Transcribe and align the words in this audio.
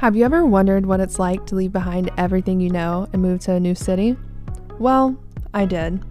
Have 0.00 0.16
you 0.16 0.24
ever 0.24 0.46
wondered 0.46 0.86
what 0.86 1.00
it's 1.00 1.18
like 1.18 1.44
to 1.44 1.54
leave 1.54 1.74
behind 1.74 2.10
everything 2.16 2.58
you 2.58 2.70
know 2.70 3.06
and 3.12 3.20
move 3.20 3.40
to 3.40 3.52
a 3.52 3.60
new 3.60 3.74
city? 3.74 4.16
Well, 4.78 5.14
I 5.52 5.66
did, 5.66 6.02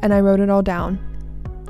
and 0.00 0.14
I 0.14 0.20
wrote 0.20 0.38
it 0.38 0.48
all 0.48 0.62
down. 0.62 0.96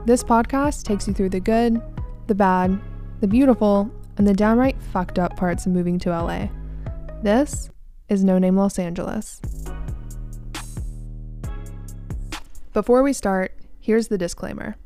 This 0.05 0.23
podcast 0.23 0.83
takes 0.83 1.09
you 1.09 1.15
through 1.15 1.31
the 1.31 1.41
good, 1.41 1.81
the 2.27 2.35
bad, 2.35 2.79
the 3.23 3.27
beautiful, 3.27 3.91
and 4.19 4.29
the 4.29 4.35
downright 4.35 4.77
fucked 4.93 5.19
up 5.19 5.35
parts 5.39 5.65
of 5.65 5.73
moving 5.73 5.99
to 6.01 6.11
LA. 6.11 6.49
This 7.23 7.71
is 8.11 8.23
No 8.23 8.37
Name 8.37 8.59
Los 8.59 8.79
Angeles. 8.79 9.41
Before 12.75 13.03
we 13.03 13.15
start, 13.15 13.57
here's 13.81 14.09
the 14.09 14.19
disclaimer. 14.19 14.77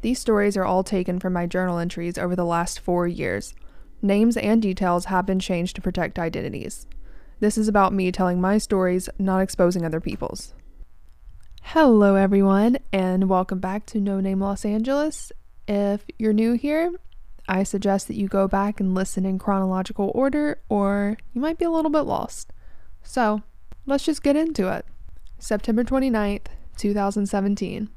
These 0.00 0.20
stories 0.20 0.56
are 0.56 0.64
all 0.64 0.84
taken 0.84 1.20
from 1.20 1.34
my 1.34 1.44
journal 1.44 1.76
entries 1.76 2.16
over 2.16 2.34
the 2.34 2.46
last 2.46 2.80
four 2.80 3.06
years. 3.06 3.52
Names 4.02 4.38
and 4.38 4.62
details 4.62 5.06
have 5.06 5.26
been 5.26 5.38
changed 5.38 5.76
to 5.76 5.82
protect 5.82 6.18
identities. 6.18 6.86
This 7.38 7.58
is 7.58 7.68
about 7.68 7.92
me 7.92 8.10
telling 8.10 8.40
my 8.40 8.56
stories, 8.56 9.10
not 9.18 9.42
exposing 9.42 9.84
other 9.84 10.00
people's. 10.00 10.54
Hello, 11.60 12.14
everyone, 12.14 12.78
and 12.94 13.28
welcome 13.28 13.58
back 13.58 13.84
to 13.86 14.00
No 14.00 14.18
Name 14.18 14.40
Los 14.40 14.64
Angeles. 14.64 15.32
If 15.68 16.06
you're 16.18 16.32
new 16.32 16.54
here, 16.54 16.92
I 17.46 17.62
suggest 17.62 18.08
that 18.08 18.16
you 18.16 18.26
go 18.26 18.48
back 18.48 18.80
and 18.80 18.94
listen 18.94 19.26
in 19.26 19.38
chronological 19.38 20.10
order, 20.14 20.62
or 20.70 21.18
you 21.34 21.42
might 21.42 21.58
be 21.58 21.66
a 21.66 21.70
little 21.70 21.90
bit 21.90 22.00
lost. 22.00 22.54
So, 23.02 23.42
let's 23.84 24.04
just 24.04 24.22
get 24.22 24.34
into 24.34 24.74
it. 24.74 24.86
September 25.38 25.84
29th, 25.84 26.46
2017. 26.78 27.90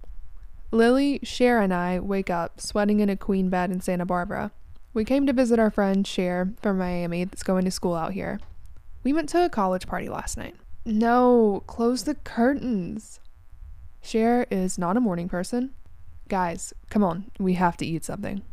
Lily, 0.70 1.22
Cher, 1.23 1.61
and 1.61 1.73
I 1.73 1.99
wake 1.99 2.30
up 2.30 2.59
sweating 2.59 2.99
in 2.99 3.08
a 3.08 3.16
queen 3.16 3.47
bed 3.47 3.72
in 3.72 3.80
Santa 3.80 4.05
Barbara. 4.05 4.52
We 4.95 5.05
came 5.05 5.25
to 5.25 5.33
visit 5.33 5.57
our 5.57 5.71
friend 5.71 6.05
Cher 6.05 6.53
from 6.61 6.77
Miami 6.77 7.23
that's 7.23 7.41
going 7.41 7.65
to 7.65 7.71
school 7.71 7.95
out 7.95 8.13
here. 8.13 8.39
We 9.03 9.11
went 9.11 9.27
to 9.30 9.44
a 9.44 9.50
college 9.50 9.88
party 9.88 10.08
last 10.08 10.38
night. 10.38 10.55
No, 10.85 11.63
close 11.66 12.03
the 12.03 12.13
curtains. 12.13 13.19
Cher 14.02 14.45
is 14.52 14.77
not 14.77 14.95
a 14.95 15.02
morning 15.02 15.27
person. 15.27 15.73
Guys, 16.27 16.73
come 16.91 17.03
on, 17.03 17.31
we 17.39 17.55
have 17.55 17.75
to 17.77 17.85
eat 17.85 18.05
something. 18.05 18.44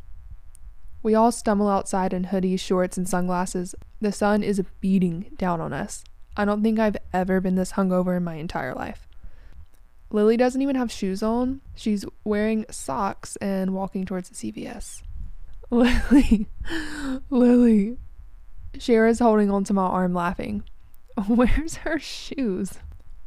We 1.03 1.15
all 1.15 1.31
stumble 1.31 1.69
outside 1.69 2.15
in 2.15 2.27
hoodies, 2.27 2.61
shorts, 2.61 2.97
and 2.97 3.09
sunglasses. 3.09 3.75
The 4.01 4.13
sun 4.13 4.43
is 4.43 4.63
beating 4.81 5.33
down 5.37 5.61
on 5.61 5.75
us. 5.75 6.05
I 6.37 6.47
don't 6.47 6.63
think 6.63 6.79
I've 6.79 6.97
ever 7.13 7.41
been 7.41 7.57
this 7.57 7.73
hungover 7.73 8.17
in 8.17 8.25
my 8.25 8.37
entire 8.37 8.75
life. 8.75 9.07
Lily 10.11 10.37
doesn't 10.37 10.63
even 10.63 10.77
have 10.77 10.91
shoes 10.91 11.23
on. 11.23 11.61
She's 11.75 12.05
wearing 12.25 12.65
socks 12.71 13.37
and 13.37 13.75
walking 13.75 14.07
towards 14.07 14.31
the 14.31 14.53
CVS. 14.53 15.03
Lily, 15.71 16.49
Lily. 17.31 17.97
Cher's 18.79 19.21
holding 19.21 19.51
onto 19.51 19.73
my 19.73 19.85
arm 19.85 20.13
laughing. 20.13 20.65
Where's 21.29 21.77
her 21.77 21.99
shoes? 21.99 22.79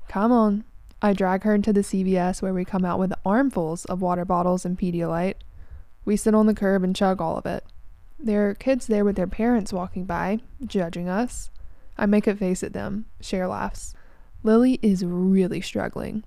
Come 0.10 0.32
on. 0.32 0.66
I 1.02 1.14
drag 1.14 1.44
her 1.44 1.54
into 1.56 1.74
the 1.74 1.82
CVS 1.82 2.42
where 2.42 2.54
we 2.54 2.66
come 2.66 2.86
out 2.86 3.00
with 3.00 3.14
armfuls 3.26 3.86
of 3.86 4.02
water 4.02 4.26
bottles 4.26 4.66
and 4.66 4.78
Pedialyte. 4.78 5.36
We 6.06 6.18
sit 6.18 6.36
on 6.36 6.48
the 6.48 6.54
curb 6.54 6.84
and 6.84 6.96
chug 6.96 7.22
all 7.22 7.38
of 7.38 7.46
it. 7.46 7.64
There 8.20 8.50
are 8.50 8.56
kids 8.56 8.88
there 8.88 9.04
with 9.04 9.16
their 9.16 9.28
parents 9.28 9.74
walking 9.74 10.06
by, 10.06 10.40
judging 10.66 11.10
us. 11.10 11.50
I 11.98 12.06
make 12.06 12.28
a 12.28 12.36
face 12.36 12.64
at 12.64 12.74
them. 12.74 13.06
Cher 13.22 13.48
laughs. 13.48 13.94
Lily 14.44 14.80
is 14.82 15.06
really 15.06 15.62
struggling. 15.62 16.24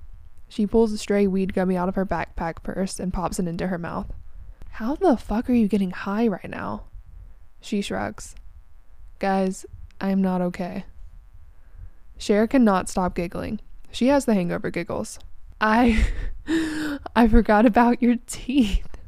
She 0.49 0.67
pulls 0.67 0.93
a 0.93 0.99
stray 0.99 1.27
weed 1.27 1.55
gummy 1.55 1.77
out 1.77 1.89
of 1.89 1.95
her 1.95 2.07
backpack 2.07 2.63
purse 2.63 3.01
and 3.01 3.13
pops 3.13 3.39
it 3.39 3.49
into 3.49 3.67
her 3.67 3.79
mouth. 3.79 4.13
How 4.77 4.95
the 4.95 5.17
fuck 5.17 5.49
are 5.49 5.55
you 5.55 5.69
getting 5.69 5.91
high 5.91 6.29
right 6.29 6.51
now? 6.51 6.85
She 7.63 7.81
shrugs. 7.81 8.35
Guys, 9.19 9.65
I 10.03 10.11
am 10.11 10.21
not 10.21 10.43
okay. 10.43 10.85
Cher 12.19 12.47
cannot 12.47 12.91
stop 12.91 13.15
giggling. 13.15 13.61
She 13.91 14.09
has 14.09 14.27
the 14.27 14.35
hangover 14.35 14.69
giggles. 14.71 15.19
I 15.63 16.07
I 17.17 17.27
forgot 17.27 17.65
about 17.65 18.03
your 18.03 18.17
teeth. 18.27 18.99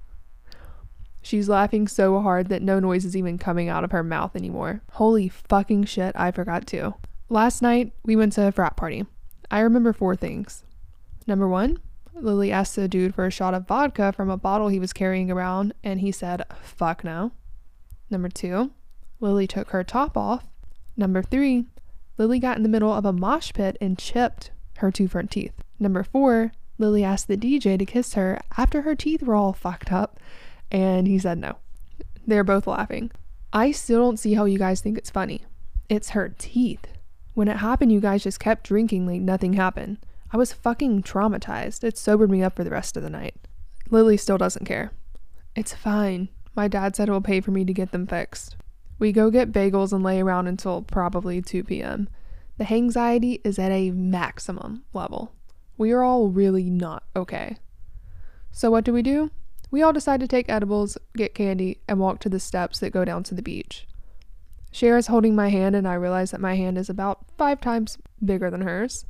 She's 1.21 1.51
laughing 1.51 1.87
so 1.87 2.19
hard 2.21 2.49
that 2.49 2.63
no 2.63 2.81
noise 2.81 3.05
is 3.05 3.15
even 3.15 3.37
coming 3.37 3.69
out 3.69 3.85
of 3.85 3.93
her 3.93 4.03
mouth 4.03 4.35
anymore. 4.35 4.81
Holy 4.93 5.29
fucking 5.29 5.85
shit, 5.85 6.17
I 6.17 6.31
forgot 6.31 6.67
too. 6.67 6.95
Last 7.29 7.61
night, 7.61 7.93
we 8.07 8.17
went 8.17 8.33
to 8.33 8.49
a 8.49 8.53
frat 8.53 8.79
party. 8.79 9.05
I 9.51 9.61
remember 9.61 9.93
four 9.93 10.17
things. 10.17 10.65
Number 11.27 11.47
one, 11.47 11.79
Lily 12.21 12.51
asked 12.51 12.77
the 12.77 12.89
dude 12.89 13.15
for 13.15 13.27
a 13.27 13.31
shot 13.31 13.55
of 13.55 13.67
vodka 13.67 14.13
from 14.13 14.31
a 14.31 14.37
bottle 14.37 14.69
he 14.69 14.81
was 14.81 14.93
carrying 14.93 15.31
around, 15.31 15.75
and 15.83 16.01
he 16.01 16.13
said, 16.13 16.45
fuck 16.63 17.05
no. 17.05 17.33
Number 18.11 18.29
two, 18.29 18.73
Lily 19.21 19.47
took 19.47 19.71
her 19.71 19.85
top 19.85 20.17
off. 20.17 20.45
Number 20.97 21.23
three, 21.23 21.67
Lily 22.17 22.39
got 22.39 22.57
in 22.57 22.63
the 22.63 22.69
middle 22.69 22.93
of 22.93 23.05
a 23.05 23.13
mosh 23.13 23.53
pit 23.53 23.77
and 23.81 23.99
chipped 23.99 24.51
her 24.79 24.91
two 24.91 25.09
front 25.09 25.31
teeth. 25.31 25.53
Number 25.79 26.03
four, 26.03 26.53
Lily 26.79 27.05
asked 27.05 27.29
the 27.29 27.37
DJ 27.37 27.79
to 27.79 27.85
kiss 27.85 28.15
her 28.15 28.41
after 28.57 28.83
her 28.83 28.95
teeth 28.95 29.23
were 29.23 29.35
all 29.35 29.53
fucked 29.53 29.93
up, 29.93 30.19
and 30.71 31.07
he 31.07 31.19
said 31.19 31.39
no. 31.39 31.57
They're 32.27 32.45
both 32.45 32.67
laughing. 32.67 33.11
I 33.53 33.73
still 33.73 34.01
don't 34.01 34.19
see 34.19 34.35
how 34.35 34.45
you 34.45 34.59
guys 34.59 34.81
think 34.81 34.99
it's 34.99 35.11
funny. 35.11 35.43
It's 35.89 36.11
her 36.11 36.35
teeth. 36.39 36.87
When 37.35 37.49
it 37.49 37.59
happened, 37.59 37.93
you 37.93 38.01
guys 38.01 38.23
just 38.23 38.41
kept 38.41 38.65
drinking 38.65 39.07
like 39.07 39.21
nothing 39.21 39.55
happened. 39.55 39.99
I 40.31 40.37
was 40.37 40.53
fucking 40.53 41.03
traumatized. 41.03 41.83
It 41.85 41.97
sobered 41.97 42.31
me 42.31 42.43
up 42.43 42.57
for 42.57 42.65
the 42.65 42.71
rest 42.71 42.97
of 42.97 43.03
the 43.03 43.11
night. 43.11 43.37
Lily 43.91 44.17
still 44.17 44.39
doesn't 44.39 44.67
care. 44.67 44.93
It's 45.57 45.75
fine. 45.75 46.29
My 46.55 46.69
dad 46.69 46.95
said 46.97 47.09
he'll 47.09 47.21
pay 47.21 47.41
for 47.41 47.51
me 47.51 47.65
to 47.65 47.73
get 47.73 47.93
them 47.93 48.07
fixed. 48.07 48.57
We 48.99 49.13
go 49.13 49.31
get 49.31 49.53
bagels 49.53 49.93
and 49.93 50.03
lay 50.03 50.21
around 50.21 50.49
until 50.49 50.83
probably 50.83 51.41
2 51.41 51.65
p.m. 51.65 52.09
The 52.59 52.73
anxiety 52.73 53.41
is 53.45 53.59
at 53.59 53.71
a 53.71 53.93
maximum 53.93 54.83
level. 54.93 55.33
We 55.77 55.93
are 55.93 56.03
all 56.03 56.29
really 56.29 56.69
not 56.69 57.05
okay. 57.15 57.57
So, 58.51 58.71
what 58.71 58.85
do 58.85 58.93
we 58.93 59.03
do? 59.03 59.31
We 59.71 59.83
all 59.83 59.93
decide 59.93 60.21
to 60.21 60.27
take 60.27 60.49
edibles, 60.49 60.99
get 61.17 61.35
candy, 61.35 61.79
and 61.87 62.01
walk 62.01 62.19
to 62.21 62.29
the 62.29 62.41
steps 62.41 62.81
that 62.81 62.91
go 62.91 63.05
down 63.05 63.23
to 63.25 63.35
the 63.35 63.43
beach. 63.43 63.87
Cher 64.73 64.97
is 64.97 65.07
holding 65.07 65.37
my 65.37 65.51
hand, 65.51 65.77
and 65.77 65.87
I 65.87 65.95
realize 65.95 66.33
that 66.33 66.41
my 66.41 66.57
hand 66.57 66.77
is 66.77 66.91
about 66.91 67.25
five 67.37 67.61
times 67.61 67.99
bigger 68.25 68.51
than 68.51 68.63
hers. 68.63 69.05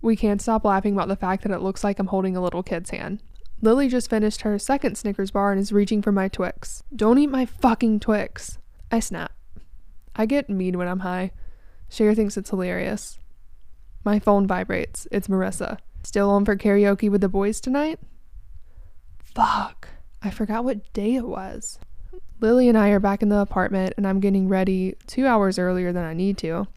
We 0.00 0.16
can't 0.16 0.40
stop 0.40 0.64
laughing 0.64 0.94
about 0.94 1.08
the 1.08 1.16
fact 1.16 1.42
that 1.42 1.52
it 1.52 1.60
looks 1.60 1.82
like 1.82 1.98
I'm 1.98 2.06
holding 2.06 2.36
a 2.36 2.42
little 2.42 2.62
kid's 2.62 2.90
hand. 2.90 3.20
Lily 3.60 3.88
just 3.88 4.08
finished 4.08 4.42
her 4.42 4.58
second 4.58 4.96
Snickers 4.96 5.32
bar 5.32 5.50
and 5.50 5.60
is 5.60 5.72
reaching 5.72 6.00
for 6.00 6.12
my 6.12 6.28
Twix. 6.28 6.84
Don't 6.94 7.18
eat 7.18 7.26
my 7.26 7.44
fucking 7.44 7.98
Twix. 7.98 8.58
I 8.92 9.00
snap. 9.00 9.32
I 10.14 10.26
get 10.26 10.48
mean 10.48 10.78
when 10.78 10.86
I'm 10.86 11.00
high. 11.00 11.32
Cher 11.88 12.14
thinks 12.14 12.36
it's 12.36 12.50
hilarious. 12.50 13.18
My 14.04 14.20
phone 14.20 14.46
vibrates. 14.46 15.08
It's 15.10 15.26
Marissa. 15.26 15.78
Still 16.04 16.30
on 16.30 16.44
for 16.44 16.56
karaoke 16.56 17.10
with 17.10 17.20
the 17.20 17.28
boys 17.28 17.60
tonight? 17.60 17.98
Fuck. 19.18 19.88
I 20.22 20.30
forgot 20.30 20.64
what 20.64 20.92
day 20.92 21.16
it 21.16 21.26
was. 21.26 21.78
Lily 22.40 22.68
and 22.68 22.78
I 22.78 22.90
are 22.90 23.00
back 23.00 23.22
in 23.22 23.28
the 23.28 23.40
apartment 23.40 23.94
and 23.96 24.06
I'm 24.06 24.20
getting 24.20 24.48
ready 24.48 24.94
two 25.08 25.26
hours 25.26 25.58
earlier 25.58 25.92
than 25.92 26.04
I 26.04 26.14
need 26.14 26.38
to. 26.38 26.68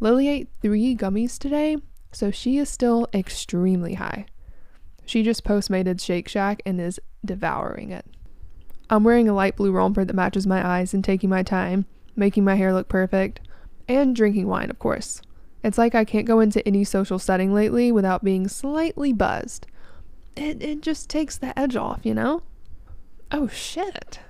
Lily 0.00 0.28
ate 0.28 0.48
three 0.60 0.96
gummies 0.96 1.38
today 1.38 1.76
so 2.14 2.30
she 2.30 2.58
is 2.58 2.68
still 2.68 3.08
extremely 3.12 3.94
high. 3.94 4.26
She 5.04 5.22
just 5.22 5.44
postmated 5.44 6.00
Shake 6.00 6.28
Shack 6.28 6.62
and 6.64 6.80
is 6.80 7.00
devouring 7.24 7.90
it. 7.90 8.06
I'm 8.88 9.04
wearing 9.04 9.28
a 9.28 9.34
light 9.34 9.56
blue 9.56 9.72
romper 9.72 10.04
that 10.04 10.14
matches 10.14 10.46
my 10.46 10.66
eyes 10.66 10.94
and 10.94 11.02
taking 11.02 11.30
my 11.30 11.42
time, 11.42 11.86
making 12.16 12.44
my 12.44 12.54
hair 12.54 12.72
look 12.72 12.88
perfect, 12.88 13.40
and 13.88 14.14
drinking 14.14 14.46
wine, 14.46 14.70
of 14.70 14.78
course. 14.78 15.20
It's 15.62 15.78
like 15.78 15.94
I 15.94 16.04
can't 16.04 16.26
go 16.26 16.40
into 16.40 16.66
any 16.68 16.84
social 16.84 17.18
setting 17.18 17.52
lately 17.52 17.90
without 17.90 18.22
being 18.22 18.48
slightly 18.48 19.12
buzzed. 19.12 19.66
It, 20.36 20.62
it 20.62 20.82
just 20.82 21.08
takes 21.08 21.38
the 21.38 21.58
edge 21.58 21.76
off, 21.76 22.00
you 22.04 22.14
know? 22.14 22.42
Oh 23.32 23.48
shit. 23.48 24.20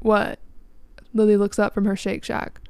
What? 0.00 0.38
Lily 1.12 1.36
looks 1.36 1.58
up 1.58 1.74
from 1.74 1.84
her 1.84 1.96
Shake 1.96 2.24
Shack. 2.24 2.60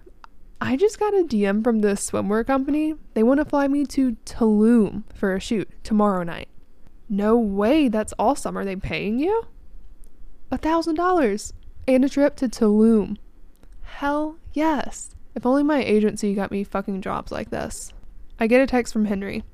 I 0.62 0.76
just 0.76 0.98
got 1.00 1.14
a 1.14 1.24
DM 1.24 1.64
from 1.64 1.80
the 1.80 1.94
swimwear 1.94 2.46
company. 2.46 2.94
They 3.14 3.22
want 3.22 3.38
to 3.38 3.46
fly 3.46 3.66
me 3.66 3.86
to 3.86 4.16
Tulum 4.26 5.04
for 5.14 5.34
a 5.34 5.40
shoot 5.40 5.68
tomorrow 5.82 6.22
night. 6.22 6.48
No 7.08 7.38
way, 7.38 7.88
that's 7.88 8.12
all 8.18 8.34
summer 8.34 8.64
they 8.64 8.76
paying 8.76 9.18
you? 9.18 9.46
A 10.50 10.58
thousand 10.58 10.96
dollars 10.96 11.54
and 11.88 12.04
a 12.04 12.10
trip 12.10 12.36
to 12.36 12.48
Tulum. 12.48 13.16
Hell 13.82 14.36
yes. 14.52 15.14
If 15.34 15.46
only 15.46 15.62
my 15.62 15.82
agency 15.82 16.34
got 16.34 16.50
me 16.50 16.62
fucking 16.62 17.00
jobs 17.00 17.32
like 17.32 17.50
this. 17.50 17.92
I 18.38 18.46
get 18.46 18.60
a 18.60 18.66
text 18.66 18.92
from 18.92 19.06
Henry. 19.06 19.44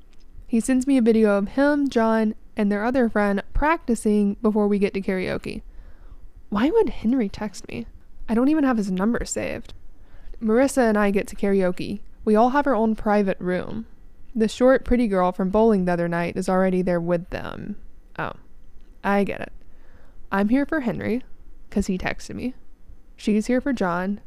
He 0.45 0.59
sends 0.59 0.87
me 0.87 0.97
a 0.97 1.01
video 1.01 1.37
of 1.37 1.49
him, 1.49 1.87
John, 1.89 2.35
and 2.55 2.71
their 2.71 2.83
other 2.83 3.07
friend 3.07 3.43
practicing 3.53 4.35
before 4.41 4.67
we 4.67 4.79
get 4.79 4.93
to 4.93 5.01
karaoke. 5.01 5.61
Why 6.49 6.69
would 6.69 6.89
Henry 6.89 7.29
text 7.29 7.67
me? 7.67 7.85
I 8.27 8.33
don't 8.33 8.49
even 8.49 8.63
have 8.65 8.77
his 8.77 8.91
number 8.91 9.23
saved. 9.23 9.73
Marissa 10.41 10.87
and 10.89 10.97
I 10.97 11.11
get 11.11 11.27
to 11.27 11.35
karaoke. 11.35 11.99
We 12.23 12.35
all 12.35 12.49
have 12.49 12.67
our 12.67 12.75
own 12.75 12.95
private 12.95 13.39
room. 13.39 13.85
The 14.35 14.47
short, 14.47 14.85
pretty 14.85 15.07
girl 15.07 15.31
from 15.31 15.49
bowling 15.49 15.85
the 15.85 15.93
other 15.93 16.07
night 16.07 16.37
is 16.37 16.47
already 16.47 16.81
there 16.81 17.01
with 17.01 17.29
them. 17.29 17.75
Oh, 18.19 18.33
I 19.03 19.23
get 19.23 19.41
it. 19.41 19.51
I'm 20.31 20.49
here 20.49 20.65
for 20.65 20.81
Henry, 20.81 21.23
because 21.69 21.87
he 21.87 21.97
texted 21.97 22.35
me. 22.35 22.53
She's 23.15 23.47
here 23.47 23.61
for 23.61 23.73
John, 23.73 24.21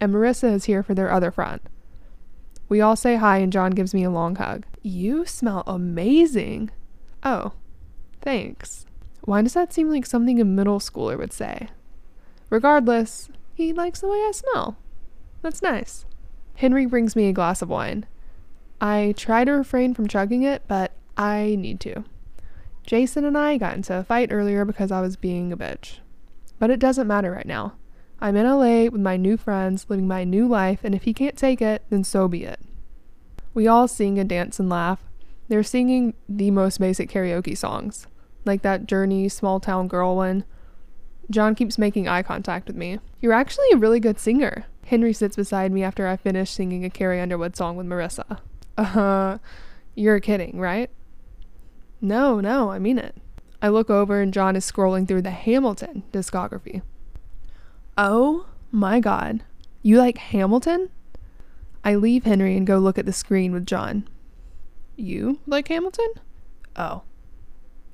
and 0.00 0.12
Marissa 0.12 0.52
is 0.52 0.64
here 0.64 0.82
for 0.82 0.94
their 0.94 1.10
other 1.10 1.30
friend. 1.30 1.60
We 2.68 2.80
all 2.80 2.96
say 2.96 3.16
hi, 3.16 3.38
and 3.38 3.52
John 3.52 3.70
gives 3.70 3.94
me 3.94 4.04
a 4.04 4.10
long 4.10 4.36
hug. 4.36 4.66
You 4.82 5.24
smell 5.24 5.62
amazing. 5.66 6.70
Oh, 7.22 7.52
thanks. 8.20 8.84
Why 9.22 9.40
does 9.40 9.54
that 9.54 9.72
seem 9.72 9.88
like 9.88 10.04
something 10.04 10.40
a 10.40 10.44
middle 10.44 10.80
schooler 10.80 11.16
would 11.16 11.32
say? 11.32 11.68
Regardless, 12.50 13.30
he 13.54 13.72
likes 13.72 14.00
the 14.00 14.08
way 14.08 14.18
I 14.18 14.32
smell. 14.34 14.76
That's 15.44 15.60
nice. 15.60 16.06
Henry 16.54 16.86
brings 16.86 17.14
me 17.14 17.28
a 17.28 17.32
glass 17.34 17.60
of 17.60 17.68
wine. 17.68 18.06
I 18.80 19.12
try 19.14 19.44
to 19.44 19.52
refrain 19.52 19.92
from 19.92 20.08
chugging 20.08 20.42
it, 20.42 20.62
but 20.66 20.92
I 21.18 21.54
need 21.58 21.80
to. 21.80 22.02
Jason 22.86 23.26
and 23.26 23.36
I 23.36 23.58
got 23.58 23.76
into 23.76 23.94
a 23.94 24.04
fight 24.04 24.32
earlier 24.32 24.64
because 24.64 24.90
I 24.90 25.02
was 25.02 25.16
being 25.16 25.52
a 25.52 25.56
bitch. 25.58 25.98
But 26.58 26.70
it 26.70 26.80
doesn't 26.80 27.06
matter 27.06 27.30
right 27.30 27.44
now. 27.44 27.74
I'm 28.22 28.36
in 28.36 28.46
LA 28.46 28.84
with 28.84 29.02
my 29.02 29.18
new 29.18 29.36
friends, 29.36 29.84
living 29.90 30.08
my 30.08 30.24
new 30.24 30.48
life, 30.48 30.80
and 30.82 30.94
if 30.94 31.02
he 31.02 31.12
can't 31.12 31.36
take 31.36 31.60
it, 31.60 31.82
then 31.90 32.04
so 32.04 32.26
be 32.26 32.44
it. 32.44 32.60
We 33.52 33.66
all 33.66 33.86
sing 33.86 34.18
and 34.18 34.30
dance 34.30 34.58
and 34.58 34.70
laugh. 34.70 35.04
They're 35.48 35.62
singing 35.62 36.14
the 36.26 36.52
most 36.52 36.80
basic 36.80 37.10
karaoke 37.10 37.54
songs, 37.54 38.06
like 38.46 38.62
that 38.62 38.86
Journey 38.86 39.28
Small 39.28 39.60
Town 39.60 39.88
Girl 39.88 40.16
one. 40.16 40.44
John 41.28 41.54
keeps 41.54 41.76
making 41.76 42.08
eye 42.08 42.22
contact 42.22 42.66
with 42.66 42.76
me. 42.76 42.98
You're 43.20 43.34
actually 43.34 43.66
a 43.74 43.76
really 43.76 44.00
good 44.00 44.18
singer. 44.18 44.64
Henry 44.86 45.12
sits 45.12 45.36
beside 45.36 45.72
me 45.72 45.82
after 45.82 46.06
I 46.06 46.16
finish 46.16 46.50
singing 46.50 46.84
a 46.84 46.90
Carrie 46.90 47.20
Underwood 47.20 47.56
song 47.56 47.76
with 47.76 47.86
Marissa. 47.86 48.38
Uh, 48.76 49.38
you're 49.94 50.20
kidding, 50.20 50.58
right? 50.58 50.90
No, 52.00 52.40
no, 52.40 52.70
I 52.70 52.78
mean 52.78 52.98
it. 52.98 53.16
I 53.62 53.68
look 53.68 53.88
over 53.88 54.20
and 54.20 54.34
John 54.34 54.56
is 54.56 54.70
scrolling 54.70 55.08
through 55.08 55.22
the 55.22 55.30
Hamilton 55.30 56.02
discography. 56.12 56.82
Oh 57.96 58.46
my 58.70 59.00
god. 59.00 59.42
You 59.82 59.98
like 59.98 60.18
Hamilton? 60.18 60.90
I 61.84 61.94
leave 61.94 62.24
Henry 62.24 62.56
and 62.56 62.66
go 62.66 62.78
look 62.78 62.98
at 62.98 63.06
the 63.06 63.12
screen 63.12 63.52
with 63.52 63.66
John. 63.66 64.08
You 64.96 65.38
like 65.46 65.68
Hamilton? 65.68 66.08
Oh. 66.76 67.02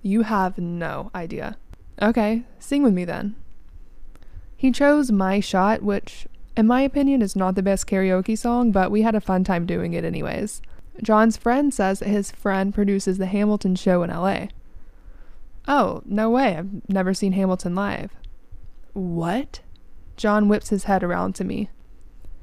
You 0.03 0.23
have 0.23 0.59
no 0.59 1.11
idea. 1.15 1.57
Okay, 2.01 2.45
sing 2.59 2.83
with 2.83 2.95
me 2.95 3.05
then. 3.05 3.37
He 4.57 4.73
chose 4.73 5.13
My 5.13 5.41
Shot, 5.41 5.83
which, 5.83 6.27
in 6.57 6.67
my 6.67 6.83
opinion, 6.83 7.23
is 7.23 7.37
not 7.37 7.55
the 7.55 7.63
best 7.63 7.87
karaoke 7.87 8.37
song, 8.37 8.73
but 8.73 8.91
we 8.91 9.03
had 9.03 9.15
a 9.15 9.21
fun 9.21 9.45
time 9.45 9.67
doing 9.67 9.93
it 9.93 10.05
anyways. 10.05 10.63
John's 11.03 11.37
friend 11.37 11.73
says 11.73 12.01
that 12.01 12.09
his 12.09 12.31
friend 12.31 12.75
produces 12.75 13.19
the 13.19 13.27
Hamilton 13.27 13.77
show 13.77 14.03
in 14.03 14.11
LA. 14.11 14.49
Oh, 15.69 16.03
no 16.05 16.31
way, 16.31 16.57
I've 16.57 16.89
never 16.89 17.15
seen 17.15 17.33
Hamilton 17.33 17.75
live. 17.75 18.11
What? 18.93 19.61
John 20.17 20.49
whips 20.49 20.71
his 20.71 20.85
head 20.85 21.03
around 21.03 21.35
to 21.37 21.45
me. 21.45 21.71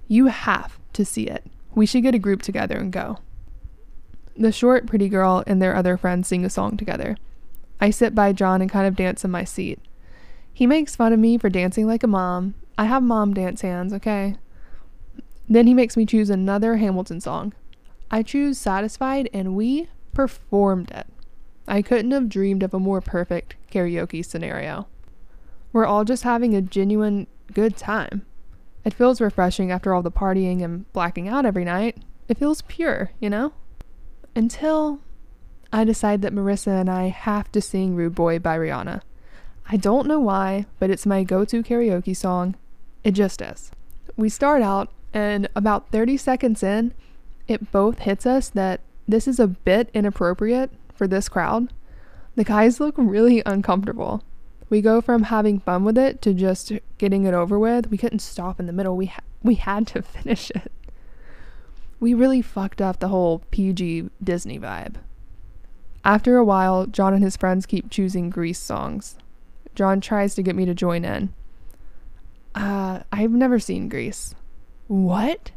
You 0.07 0.27
have 0.27 0.79
to 0.93 1.05
see 1.05 1.27
it. 1.27 1.45
We 1.75 1.85
should 1.85 2.03
get 2.03 2.15
a 2.15 2.19
group 2.19 2.41
together 2.41 2.77
and 2.77 2.91
go. 2.91 3.19
The 4.35 4.51
short, 4.51 4.87
pretty 4.87 5.09
girl 5.09 5.43
and 5.45 5.61
their 5.61 5.75
other 5.75 5.97
friends 5.97 6.27
sing 6.27 6.45
a 6.45 6.49
song 6.49 6.77
together. 6.77 7.17
I 7.79 7.89
sit 7.89 8.15
by 8.15 8.33
John 8.33 8.61
and 8.61 8.71
kind 8.71 8.87
of 8.87 8.95
dance 8.95 9.23
in 9.23 9.31
my 9.31 9.43
seat. 9.43 9.79
He 10.53 10.65
makes 10.65 10.95
fun 10.95 11.13
of 11.13 11.19
me 11.19 11.37
for 11.37 11.49
dancing 11.49 11.85
like 11.85 12.03
a 12.03 12.07
mom. 12.07 12.55
I 12.77 12.85
have 12.85 13.03
mom 13.03 13.33
dance 13.33 13.61
hands, 13.61 13.93
okay? 13.93 14.35
Then 15.49 15.67
he 15.67 15.73
makes 15.73 15.97
me 15.97 16.05
choose 16.05 16.29
another 16.29 16.77
Hamilton 16.77 17.21
song. 17.21 17.53
I 18.11 18.21
choose 18.21 18.57
Satisfied, 18.57 19.29
and 19.33 19.55
we 19.55 19.89
performed 20.13 20.91
it. 20.91 21.07
I 21.67 21.81
couldn't 21.81 22.11
have 22.11 22.29
dreamed 22.29 22.63
of 22.63 22.73
a 22.73 22.79
more 22.79 23.01
perfect 23.01 23.55
karaoke 23.71 24.23
scenario. 24.23 24.87
We're 25.73 25.85
all 25.85 26.05
just 26.05 26.23
having 26.23 26.55
a 26.55 26.61
genuine 26.61 27.27
good 27.53 27.75
time. 27.75 28.25
It 28.85 28.93
feels 28.93 29.19
refreshing 29.19 29.71
after 29.71 29.93
all 29.93 30.01
the 30.01 30.11
partying 30.11 30.63
and 30.63 30.91
blacking 30.93 31.27
out 31.27 31.45
every 31.45 31.65
night. 31.65 31.97
It 32.29 32.37
feels 32.37 32.61
pure, 32.63 33.11
you 33.19 33.29
know? 33.29 33.53
Until 34.35 34.99
I 35.73 35.83
decide 35.83 36.21
that 36.21 36.33
Marissa 36.33 36.79
and 36.79 36.89
I 36.89 37.07
have 37.07 37.51
to 37.51 37.61
sing 37.61 37.95
Rude 37.95 38.15
Boy 38.15 38.39
by 38.39 38.57
Rihanna. 38.57 39.01
I 39.69 39.75
don't 39.75 40.07
know 40.07 40.19
why, 40.19 40.65
but 40.79 40.89
it's 40.89 41.05
my 41.05 41.23
go 41.23 41.43
to 41.43 41.63
karaoke 41.63 42.15
song. 42.15 42.55
It 43.07 43.13
just 43.13 43.41
is. 43.41 43.71
We 44.17 44.27
start 44.27 44.61
out, 44.61 44.91
and 45.13 45.47
about 45.55 45.91
30 45.91 46.17
seconds 46.17 46.61
in, 46.61 46.93
it 47.47 47.71
both 47.71 47.99
hits 47.99 48.25
us 48.25 48.49
that 48.49 48.81
this 49.07 49.29
is 49.29 49.39
a 49.39 49.47
bit 49.47 49.89
inappropriate 49.93 50.71
for 50.93 51.07
this 51.07 51.29
crowd. 51.29 51.71
The 52.35 52.43
guys 52.43 52.81
look 52.81 52.95
really 52.97 53.41
uncomfortable. 53.45 54.25
We 54.69 54.81
go 54.81 54.99
from 54.99 55.23
having 55.23 55.61
fun 55.61 55.85
with 55.85 55.97
it 55.97 56.21
to 56.23 56.33
just 56.33 56.73
getting 56.97 57.23
it 57.23 57.33
over 57.33 57.57
with. 57.57 57.89
We 57.89 57.97
couldn't 57.97 58.19
stop 58.19 58.59
in 58.59 58.65
the 58.65 58.73
middle. 58.73 58.97
We 58.97 59.05
ha- 59.05 59.21
we 59.41 59.55
had 59.55 59.87
to 59.87 60.01
finish 60.01 60.51
it. 60.51 60.69
We 62.01 62.13
really 62.13 62.41
fucked 62.41 62.81
up 62.81 62.99
the 62.99 63.07
whole 63.07 63.41
PG 63.51 64.09
Disney 64.21 64.59
vibe. 64.59 64.95
After 66.03 66.35
a 66.35 66.43
while, 66.43 66.85
John 66.87 67.13
and 67.13 67.23
his 67.23 67.37
friends 67.37 67.65
keep 67.65 67.89
choosing 67.89 68.29
Grease 68.29 68.59
songs. 68.59 69.15
John 69.75 70.01
tries 70.01 70.35
to 70.35 70.43
get 70.43 70.57
me 70.57 70.65
to 70.65 70.73
join 70.75 71.05
in. 71.05 71.33
Uh, 72.57 73.03
I've 73.11 73.31
never 73.31 73.59
seen 73.59 73.87
Grease. 73.87 74.33
What? 74.87 75.51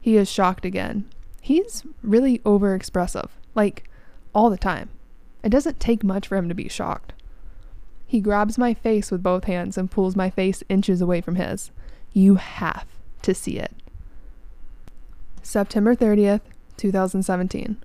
He 0.00 0.16
is 0.16 0.30
shocked 0.30 0.64
again. 0.64 1.04
He's 1.42 1.84
really 2.02 2.40
over 2.46 2.74
expressive, 2.74 3.28
like 3.54 3.84
all 4.34 4.48
the 4.48 4.56
time. 4.56 4.88
It 5.44 5.50
doesn't 5.50 5.78
take 5.78 6.02
much 6.02 6.26
for 6.26 6.36
him 6.36 6.48
to 6.48 6.54
be 6.54 6.68
shocked. 6.68 7.12
He 8.06 8.20
grabs 8.20 8.56
my 8.56 8.72
face 8.72 9.10
with 9.10 9.22
both 9.22 9.44
hands 9.44 9.76
and 9.76 9.90
pulls 9.90 10.16
my 10.16 10.30
face 10.30 10.62
inches 10.70 11.02
away 11.02 11.20
from 11.20 11.34
his. 11.34 11.70
You 12.14 12.36
have 12.36 12.86
to 13.22 13.34
see 13.34 13.58
it. 13.58 13.72
September 15.42 15.94
30th, 15.94 16.40
2017. 16.78 17.76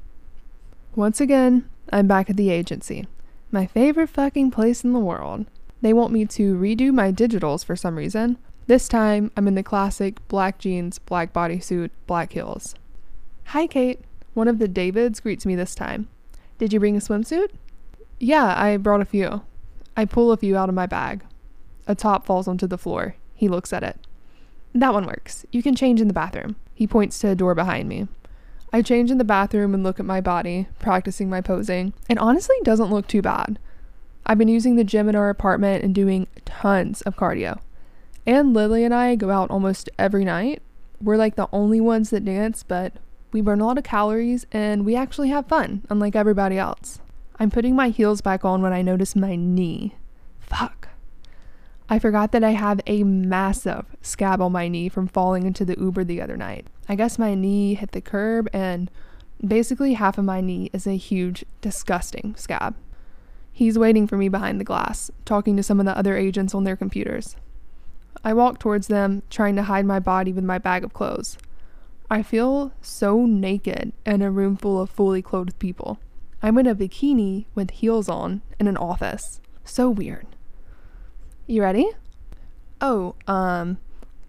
Once 0.96 1.20
again, 1.20 1.68
I'm 1.92 2.08
back 2.08 2.30
at 2.30 2.38
the 2.38 2.50
agency. 2.50 3.08
My 3.52 3.66
favorite 3.66 4.10
fucking 4.10 4.52
place 4.52 4.86
in 4.86 4.94
the 4.94 5.00
world. 5.00 5.48
They 5.82 5.94
want 5.94 6.14
me 6.14 6.26
to 6.26 6.56
redo 6.56 6.92
my 6.92 7.12
digitals 7.12 7.64
for 7.64 7.76
some 7.76 7.96
reason. 7.96 8.38
This 8.68 8.88
time, 8.88 9.32
I'm 9.38 9.48
in 9.48 9.56
the 9.56 9.64
classic 9.64 10.26
black 10.28 10.60
jeans, 10.60 11.00
black 11.00 11.32
bodysuit, 11.32 11.90
black 12.06 12.34
heels. 12.34 12.76
Hi, 13.46 13.68
Kate. 13.68 14.02
One 14.34 14.48
of 14.48 14.60
the 14.60 14.68
Davids 14.68 15.20
greets 15.20 15.46
me 15.46 15.56
this 15.56 15.74
time. 15.74 16.10
Did 16.58 16.74
you 16.74 16.80
bring 16.80 16.98
a 16.98 17.00
swimsuit? 17.00 17.52
Yeah, 18.20 18.56
I 18.58 18.78
brought 18.78 19.02
a 19.02 19.06
few. 19.06 19.44
I 19.96 20.06
pull 20.06 20.32
a 20.32 20.38
few 20.38 20.58
out 20.58 20.70
of 20.70 20.76
my 20.76 20.86
bag. 20.86 21.24
A 21.88 21.96
top 21.96 22.26
falls 22.26 22.48
onto 22.48 22.68
the 22.68 22.78
floor. 22.78 23.16
He 23.36 23.48
looks 23.48 23.72
at 23.72 23.84
it. 23.84 24.00
That 24.74 24.94
one 24.94 25.06
works. 25.06 25.46
You 25.52 25.64
can 25.64 25.76
change 25.76 26.02
in 26.02 26.08
the 26.08 26.14
bathroom. 26.14 26.56
He 26.74 26.86
points 26.86 27.18
to 27.20 27.30
a 27.30 27.36
door 27.36 27.56
behind 27.56 27.88
me. 27.88 28.08
I 28.74 28.82
change 28.82 29.10
in 29.10 29.18
the 29.18 29.24
bathroom 29.24 29.74
and 29.74 29.84
look 29.84 30.00
at 30.00 30.06
my 30.06 30.20
body, 30.20 30.68
practicing 30.78 31.30
my 31.30 31.42
posing. 31.42 31.94
It 32.10 32.18
honestly 32.18 32.58
doesn't 32.64 32.92
look 32.92 33.08
too 33.08 33.22
bad. 33.22 33.60
I've 34.30 34.38
been 34.38 34.50
using 34.50 34.76
the 34.76 34.84
gym 34.84 35.08
in 35.08 35.16
our 35.16 35.30
apartment 35.30 35.86
and 35.86 35.96
doing 35.96 36.28
tons 36.44 37.02
of 37.04 37.16
cardio. 37.16 37.60
And 38.26 38.54
Lily 38.54 38.84
and 38.84 38.94
I 38.94 39.16
go 39.16 39.32
out 39.32 39.50
almost 39.50 39.90
every 39.98 40.26
night. 40.26 40.62
We're 41.02 41.16
like 41.16 41.36
the 41.36 41.48
only 41.54 41.80
ones 41.80 42.10
that 42.10 42.26
dance, 42.26 42.62
but 42.62 42.92
we 43.32 43.40
burn 43.40 43.62
a 43.62 43.66
lot 43.66 43.78
of 43.78 43.86
calories 43.86 44.46
and 44.52 44.86
we 44.86 44.98
actually 44.98 45.30
have 45.30 45.48
fun, 45.48 45.84
unlike 45.90 46.14
everybody 46.14 46.58
else. 46.58 47.00
I'm 47.40 47.50
putting 47.50 47.74
my 47.74 47.88
heels 47.88 48.20
back 48.20 48.44
on 48.44 48.62
when 48.62 48.74
I 48.74 48.82
notice 48.82 49.16
my 49.16 49.38
knee. 49.38 49.96
Fuck. 50.42 50.90
I 51.88 51.98
forgot 51.98 52.34
that 52.34 52.44
I 52.44 52.52
have 52.52 52.82
a 52.86 53.04
massive 53.04 53.86
scab 54.02 54.42
on 54.42 54.52
my 54.52 54.68
knee 54.68 54.90
from 54.90 55.08
falling 55.08 55.46
into 55.46 55.64
the 55.64 55.80
Uber 55.80 56.04
the 56.04 56.22
other 56.22 56.36
night. 56.36 56.68
I 56.90 56.96
guess 56.96 57.18
my 57.18 57.34
knee 57.34 57.76
hit 57.76 57.92
the 57.92 58.02
curb, 58.02 58.50
and 58.52 58.92
basically 59.46 59.94
half 59.94 60.18
of 60.18 60.26
my 60.26 60.42
knee 60.42 60.70
is 60.74 60.86
a 60.86 60.98
huge, 60.98 61.46
disgusting 61.62 62.36
scab. 62.36 62.76
He's 63.58 63.80
waiting 63.80 64.06
for 64.06 64.18
me 64.18 64.30
behind 64.30 64.60
the 64.60 64.64
glass, 64.64 65.10
talking 65.26 65.58
to 65.58 65.64
some 65.64 65.80
of 65.80 65.88
the 65.88 65.98
other 65.98 66.16
agents 66.16 66.54
on 66.54 66.64
their 66.64 66.76
computers. 66.76 67.36
I 68.24 68.32
walk 68.36 68.60
towards 68.60 68.86
them, 68.86 69.24
trying 69.32 69.56
to 69.56 69.64
hide 69.64 69.88
my 69.88 70.00
body 70.00 70.32
with 70.32 70.44
my 70.44 70.60
bag 70.60 70.84
of 70.84 70.94
clothes. 70.94 71.40
I 72.08 72.22
feel 72.22 72.72
so 72.84 73.26
naked 73.26 73.94
in 74.06 74.22
a 74.22 74.30
room 74.30 74.58
full 74.58 74.80
of 74.80 74.92
fully 74.92 75.24
clothed 75.24 75.58
people. 75.58 75.98
I'm 76.40 76.60
in 76.60 76.68
a 76.68 76.76
bikini 76.76 77.46
with 77.56 77.72
heels 77.72 78.08
on 78.08 78.44
in 78.60 78.68
an 78.68 78.78
office. 78.78 79.42
So 79.64 79.90
weird. 79.90 80.28
You 81.48 81.64
ready? 81.64 81.90
Oh, 82.80 83.16
um, 83.26 83.80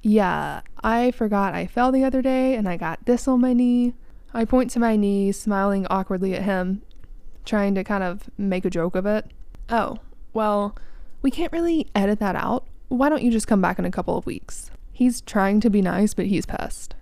yeah, 0.00 0.62
I 0.82 1.10
forgot 1.10 1.52
I 1.52 1.66
fell 1.66 1.92
the 1.92 2.02
other 2.02 2.22
day 2.22 2.54
and 2.54 2.66
I 2.66 2.78
got 2.78 3.04
this 3.04 3.28
on 3.28 3.42
my 3.42 3.52
knee. 3.52 3.92
I 4.32 4.46
point 4.46 4.70
to 4.70 4.80
my 4.80 4.96
knee, 4.96 5.32
smiling 5.32 5.86
awkwardly 5.90 6.34
at 6.34 6.44
him, 6.44 6.80
trying 7.48 7.74
to 7.74 7.82
kind 7.82 8.04
of 8.04 8.30
make 8.38 8.64
a 8.64 8.70
joke 8.70 8.94
of 8.94 9.06
it. 9.06 9.32
Oh, 9.70 9.98
well, 10.32 10.76
we 11.22 11.30
can't 11.30 11.52
really 11.52 11.88
edit 11.94 12.20
that 12.20 12.36
out. 12.36 12.66
Why 12.88 13.08
don't 13.08 13.22
you 13.22 13.30
just 13.30 13.48
come 13.48 13.60
back 13.60 13.78
in 13.78 13.84
a 13.84 13.90
couple 13.90 14.16
of 14.16 14.26
weeks? 14.26 14.70
He's 14.92 15.20
trying 15.22 15.60
to 15.60 15.70
be 15.70 15.82
nice, 15.82 16.14
but 16.14 16.26
he's 16.26 16.46
pissed. 16.46 16.94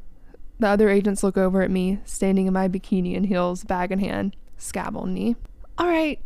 The 0.58 0.68
other 0.68 0.88
agents 0.88 1.22
look 1.22 1.36
over 1.36 1.62
at 1.62 1.70
me, 1.70 1.98
standing 2.04 2.46
in 2.46 2.52
my 2.52 2.68
bikini 2.68 3.16
and 3.16 3.26
heels, 3.26 3.64
bag 3.64 3.92
in 3.92 3.98
hand, 3.98 4.36
scab 4.56 4.96
on 4.96 5.12
knee. 5.12 5.36
All 5.76 5.86
right, 5.86 6.20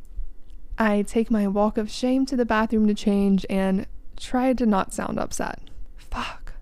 I 0.79 1.03
take 1.03 1.31
my 1.31 1.49
walk 1.49 1.79
of 1.79 1.91
shame 1.91 2.27
to 2.27 2.37
the 2.37 2.45
bathroom 2.45 2.87
to 2.87 2.95
change 2.95 3.45
and 3.51 3.87
try 4.17 4.53
to 4.53 4.67
not 4.67 4.93
sound 4.93 5.19
upset. 5.19 5.61
Fuck. 5.97 6.55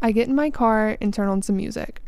I 0.00 0.10
get 0.10 0.28
in 0.28 0.34
my 0.34 0.50
car 0.50 0.96
and 1.00 1.14
turn 1.14 1.28
on 1.28 1.42
some 1.42 1.56
music. 1.56 2.00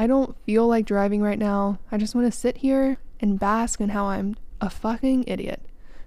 I 0.00 0.06
don't 0.06 0.36
feel 0.44 0.68
like 0.68 0.86
driving 0.86 1.22
right 1.22 1.38
now. 1.38 1.80
I 1.90 1.98
just 1.98 2.14
want 2.14 2.32
to 2.32 2.38
sit 2.38 2.58
here 2.58 2.98
and 3.18 3.38
bask 3.38 3.80
in 3.80 3.88
how 3.88 4.06
I'm 4.06 4.36
a 4.60 4.70
fucking 4.70 5.24
idiot. 5.26 5.60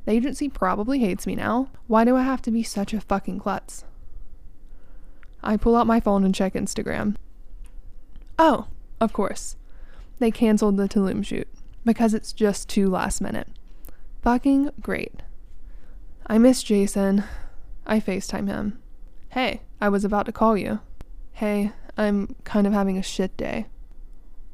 The 0.05 0.13
agency 0.13 0.47
probably 0.47 0.99
hates 0.99 1.27
me 1.27 1.35
now. 1.35 1.69
Why 1.87 2.05
do 2.05 2.15
I 2.15 2.23
have 2.23 2.41
to 2.43 2.51
be 2.51 2.63
such 2.63 2.93
a 2.93 3.01
fucking 3.01 3.39
klutz? 3.39 3.83
I 5.43 5.57
pull 5.57 5.75
out 5.75 5.87
my 5.87 5.99
phone 5.99 6.23
and 6.23 6.33
check 6.33 6.53
Instagram. 6.53 7.15
Oh, 8.39 8.67
of 9.01 9.11
course. 9.11 9.57
They 10.19 10.31
canceled 10.31 10.77
the 10.77 10.87
Tulum 10.87 11.25
shoot 11.25 11.49
because 11.83 12.13
it's 12.13 12.31
just 12.31 12.69
too 12.69 12.89
last 12.89 13.19
minute. 13.19 13.49
Fucking 14.21 14.71
great. 14.79 15.21
I 16.27 16.37
miss 16.37 16.63
Jason. 16.63 17.25
I 17.85 17.99
FaceTime 17.99 18.47
him. 18.47 18.79
Hey, 19.29 19.61
I 19.81 19.89
was 19.89 20.05
about 20.05 20.27
to 20.27 20.31
call 20.31 20.55
you. 20.55 20.79
Hey, 21.33 21.73
I'm 21.97 22.35
kind 22.45 22.65
of 22.65 22.73
having 22.73 22.97
a 22.97 23.03
shit 23.03 23.35
day. 23.35 23.65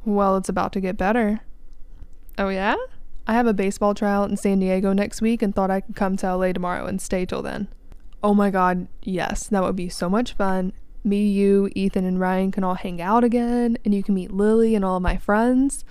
Well, 0.07 0.37
it's 0.37 0.47
about 0.47 0.71
to 0.71 0.79
get 0.79 0.95
better. 0.95 1.41
Oh, 2.37 2.47
yeah? 2.47 2.77
I 3.27 3.33
have 3.33 3.45
a 3.45 3.53
baseball 3.53 3.93
tryout 3.93 4.29
in 4.29 4.37
San 4.37 4.59
Diego 4.59 4.93
next 4.93 5.21
week 5.21 5.41
and 5.41 5.53
thought 5.53 5.69
I 5.69 5.81
could 5.81 5.97
come 5.97 6.15
to 6.15 6.33
LA 6.33 6.53
tomorrow 6.53 6.85
and 6.85 7.01
stay 7.01 7.25
till 7.25 7.41
then. 7.41 7.67
Oh 8.23 8.33
my 8.33 8.49
god, 8.49 8.87
yes, 9.03 9.47
that 9.47 9.61
would 9.61 9.75
be 9.75 9.89
so 9.89 10.09
much 10.09 10.31
fun. 10.31 10.71
Me, 11.03 11.27
you, 11.27 11.69
Ethan, 11.75 12.05
and 12.05 12.21
Ryan 12.21 12.53
can 12.53 12.63
all 12.63 12.75
hang 12.75 13.01
out 13.01 13.25
again, 13.25 13.77
and 13.83 13.93
you 13.93 14.01
can 14.01 14.15
meet 14.15 14.31
Lily 14.31 14.75
and 14.75 14.85
all 14.85 14.95
of 14.95 15.03
my 15.03 15.17
friends. 15.17 15.83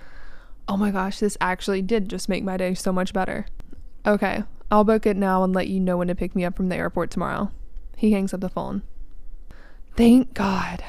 Oh 0.67 0.77
my 0.77 0.89
gosh, 0.89 1.19
this 1.19 1.37
actually 1.39 1.83
did 1.83 2.09
just 2.09 2.27
make 2.27 2.43
my 2.43 2.57
day 2.57 2.73
so 2.73 2.91
much 2.91 3.13
better. 3.13 3.45
Okay, 4.03 4.43
I'll 4.71 4.83
book 4.83 5.05
it 5.05 5.15
now 5.15 5.43
and 5.43 5.53
let 5.53 5.67
you 5.67 5.79
know 5.79 5.97
when 5.97 6.07
to 6.07 6.15
pick 6.15 6.35
me 6.35 6.43
up 6.43 6.57
from 6.57 6.69
the 6.69 6.75
airport 6.75 7.11
tomorrow. 7.11 7.51
He 7.95 8.13
hangs 8.13 8.33
up 8.33 8.41
the 8.41 8.49
phone. 8.49 8.81
Thank 9.95 10.33
God. 10.33 10.83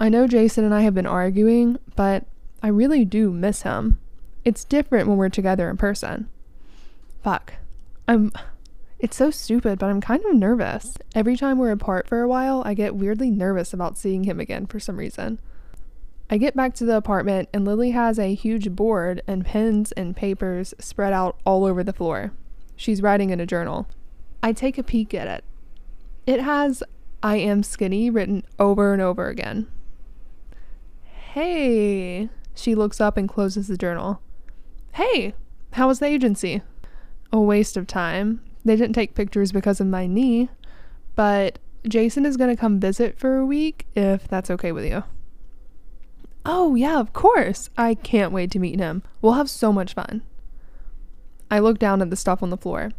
I 0.00 0.08
know 0.08 0.26
Jason 0.26 0.64
and 0.64 0.74
I 0.74 0.80
have 0.80 0.94
been 0.94 1.06
arguing, 1.06 1.78
but 1.96 2.24
I 2.66 2.70
really 2.70 3.04
do 3.04 3.30
miss 3.30 3.62
him. 3.62 4.00
It's 4.44 4.64
different 4.64 5.06
when 5.06 5.18
we're 5.18 5.28
together 5.28 5.70
in 5.70 5.76
person. 5.76 6.28
Fuck. 7.22 7.52
I'm. 8.08 8.32
It's 8.98 9.16
so 9.16 9.30
stupid, 9.30 9.78
but 9.78 9.86
I'm 9.86 10.00
kind 10.00 10.24
of 10.24 10.34
nervous. 10.34 10.98
Every 11.14 11.36
time 11.36 11.58
we're 11.58 11.70
apart 11.70 12.08
for 12.08 12.22
a 12.22 12.28
while, 12.28 12.64
I 12.66 12.74
get 12.74 12.96
weirdly 12.96 13.30
nervous 13.30 13.72
about 13.72 13.96
seeing 13.96 14.24
him 14.24 14.40
again 14.40 14.66
for 14.66 14.80
some 14.80 14.96
reason. 14.96 15.38
I 16.28 16.38
get 16.38 16.56
back 16.56 16.74
to 16.74 16.84
the 16.84 16.96
apartment, 16.96 17.48
and 17.54 17.64
Lily 17.64 17.92
has 17.92 18.18
a 18.18 18.34
huge 18.34 18.74
board 18.74 19.22
and 19.28 19.46
pens 19.46 19.92
and 19.92 20.16
papers 20.16 20.74
spread 20.80 21.12
out 21.12 21.38
all 21.46 21.64
over 21.64 21.84
the 21.84 21.92
floor. 21.92 22.32
She's 22.74 23.00
writing 23.00 23.30
in 23.30 23.38
a 23.38 23.46
journal. 23.46 23.86
I 24.42 24.52
take 24.52 24.76
a 24.76 24.82
peek 24.82 25.14
at 25.14 25.28
it. 25.28 25.44
It 26.26 26.40
has 26.40 26.82
I 27.22 27.36
am 27.36 27.62
skinny 27.62 28.10
written 28.10 28.42
over 28.58 28.92
and 28.92 29.00
over 29.00 29.28
again. 29.28 29.68
Hey, 31.04 32.28
she 32.58 32.74
looks 32.74 33.00
up 33.00 33.16
and 33.16 33.28
closes 33.28 33.68
the 33.68 33.76
journal. 33.76 34.20
Hey, 34.92 35.34
how 35.72 35.88
was 35.88 35.98
the 35.98 36.06
agency? 36.06 36.62
A 37.32 37.40
waste 37.40 37.76
of 37.76 37.86
time. 37.86 38.40
They 38.64 38.76
didn't 38.76 38.94
take 38.94 39.14
pictures 39.14 39.52
because 39.52 39.80
of 39.80 39.86
my 39.86 40.06
knee, 40.06 40.48
but 41.14 41.58
Jason 41.86 42.26
is 42.26 42.36
going 42.36 42.50
to 42.50 42.60
come 42.60 42.80
visit 42.80 43.18
for 43.18 43.36
a 43.36 43.46
week 43.46 43.86
if 43.94 44.26
that's 44.26 44.50
okay 44.50 44.72
with 44.72 44.84
you. 44.84 45.04
Oh, 46.44 46.74
yeah, 46.74 46.98
of 46.98 47.12
course. 47.12 47.70
I 47.76 47.94
can't 47.94 48.32
wait 48.32 48.50
to 48.52 48.58
meet 48.58 48.78
him. 48.78 49.02
We'll 49.20 49.34
have 49.34 49.50
so 49.50 49.72
much 49.72 49.94
fun. 49.94 50.22
I 51.50 51.58
look 51.58 51.78
down 51.78 52.02
at 52.02 52.10
the 52.10 52.16
stuff 52.16 52.42
on 52.42 52.50
the 52.50 52.56
floor. 52.56 52.90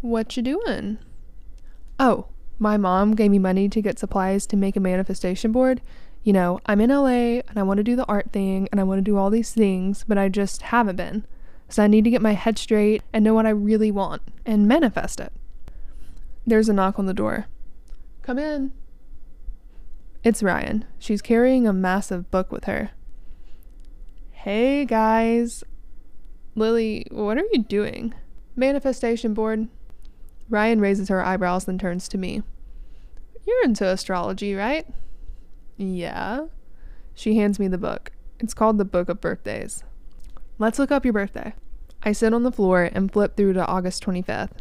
What 0.00 0.36
you 0.36 0.42
doing? 0.42 0.98
Oh, 1.98 2.26
my 2.58 2.76
mom 2.76 3.14
gave 3.14 3.30
me 3.30 3.38
money 3.38 3.68
to 3.68 3.82
get 3.82 3.98
supplies 3.98 4.46
to 4.46 4.56
make 4.56 4.76
a 4.76 4.80
manifestation 4.80 5.52
board 5.52 5.80
you 6.22 6.32
know, 6.32 6.60
I'm 6.66 6.80
in 6.80 6.90
LA 6.90 7.40
and 7.48 7.56
I 7.56 7.62
want 7.62 7.78
to 7.78 7.84
do 7.84 7.96
the 7.96 8.06
art 8.06 8.32
thing 8.32 8.68
and 8.70 8.80
I 8.80 8.84
want 8.84 8.98
to 8.98 9.02
do 9.02 9.16
all 9.16 9.30
these 9.30 9.52
things, 9.52 10.04
but 10.06 10.18
I 10.18 10.28
just 10.28 10.62
haven't 10.62 10.96
been. 10.96 11.26
So 11.68 11.82
I 11.82 11.86
need 11.86 12.04
to 12.04 12.10
get 12.10 12.22
my 12.22 12.34
head 12.34 12.58
straight 12.58 13.02
and 13.12 13.24
know 13.24 13.34
what 13.34 13.46
I 13.46 13.50
really 13.50 13.90
want 13.90 14.22
and 14.46 14.68
manifest 14.68 15.20
it. 15.20 15.32
There's 16.46 16.68
a 16.68 16.72
knock 16.72 16.98
on 16.98 17.06
the 17.06 17.14
door. 17.14 17.46
Come 18.22 18.38
in. 18.38 18.72
It's 20.22 20.42
Ryan. 20.42 20.84
She's 20.98 21.22
carrying 21.22 21.66
a 21.66 21.72
massive 21.72 22.30
book 22.30 22.52
with 22.52 22.64
her. 22.64 22.90
Hey 24.30 24.84
guys. 24.84 25.64
Lily, 26.54 27.06
what 27.10 27.38
are 27.38 27.44
you 27.52 27.62
doing? 27.62 28.14
Manifestation 28.54 29.34
board. 29.34 29.68
Ryan 30.48 30.80
raises 30.80 31.08
her 31.08 31.24
eyebrows 31.24 31.64
then 31.64 31.78
turns 31.78 32.08
to 32.08 32.18
me. 32.18 32.42
You're 33.46 33.64
into 33.64 33.88
astrology, 33.88 34.54
right? 34.54 34.86
Yeah. 35.76 36.46
She 37.14 37.36
hands 37.36 37.58
me 37.58 37.68
the 37.68 37.78
book. 37.78 38.12
It's 38.38 38.54
called 38.54 38.78
The 38.78 38.84
Book 38.84 39.08
of 39.08 39.20
Birthdays. 39.20 39.84
Let's 40.58 40.78
look 40.78 40.90
up 40.90 41.04
your 41.04 41.12
birthday. 41.12 41.54
I 42.02 42.12
sit 42.12 42.34
on 42.34 42.42
the 42.42 42.52
floor 42.52 42.90
and 42.92 43.12
flip 43.12 43.36
through 43.36 43.52
to 43.54 43.66
August 43.66 44.04
25th. 44.04 44.58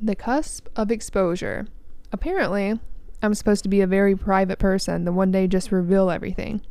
The 0.00 0.14
cusp 0.14 0.68
of 0.76 0.90
exposure. 0.90 1.66
Apparently, 2.12 2.80
I'm 3.22 3.34
supposed 3.34 3.62
to 3.64 3.68
be 3.68 3.80
a 3.80 3.86
very 3.86 4.16
private 4.16 4.58
person, 4.58 5.04
then 5.04 5.14
one 5.14 5.32
day 5.32 5.46
just 5.46 5.72
reveal 5.72 6.10
everything. 6.10 6.62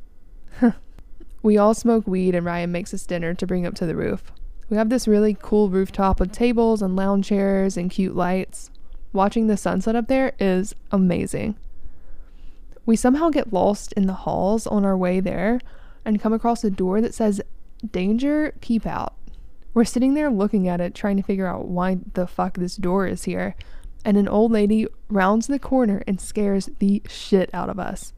we 1.44 1.58
all 1.58 1.74
smoke 1.74 2.08
weed, 2.08 2.36
and 2.36 2.46
Ryan 2.46 2.72
makes 2.72 2.94
us 2.94 3.06
dinner 3.06 3.34
to 3.34 3.48
bring 3.48 3.66
up 3.66 3.76
to 3.76 3.86
the 3.86 3.96
roof. 3.96 4.32
We 4.70 4.78
have 4.78 4.90
this 4.90 5.08
really 5.08 5.38
cool 5.40 5.70
rooftop 5.70 6.20
with 6.20 6.32
tables 6.32 6.82
and 6.82 6.96
lounge 6.96 7.28
chairs 7.28 7.78
and 7.78 7.92
cute 7.92 8.16
lights. 8.16 8.72
Watching 9.14 9.48
the 9.48 9.58
sunset 9.58 9.96
up 9.96 10.08
there 10.08 10.34
is 10.40 10.74
amazing. 10.92 11.56
We 12.88 12.96
somehow 12.96 13.30
get 13.30 13.52
lost 13.52 13.92
in 13.94 14.08
the 14.08 14.14
halls 14.14 14.66
on 14.66 14.86
our 14.86 14.98
way 14.98 15.20
there 15.20 15.60
and 16.06 16.22
come 16.22 16.32
across 16.32 16.64
a 16.64 16.72
door 16.72 17.02
that 17.02 17.14
says, 17.14 17.42
Danger, 17.92 18.56
keep 18.62 18.88
out. 18.88 19.14
We're 19.74 19.84
sitting 19.84 20.14
there 20.14 20.32
looking 20.32 20.70
at 20.70 20.80
it, 20.80 20.96
trying 20.96 21.18
to 21.18 21.24
figure 21.24 21.46
out 21.46 21.68
why 21.68 21.98
the 22.14 22.26
fuck 22.26 22.58
this 22.58 22.78
door 22.78 23.06
is 23.06 23.26
here, 23.26 23.56
and 24.06 24.16
an 24.16 24.30
old 24.30 24.54
lady 24.54 24.88
rounds 25.10 25.48
the 25.48 25.60
corner 25.60 26.02
and 26.08 26.22
scares 26.22 26.70
the 26.80 27.04
shit 27.10 27.50
out 27.54 27.70
of 27.70 27.78
us. 27.78 28.14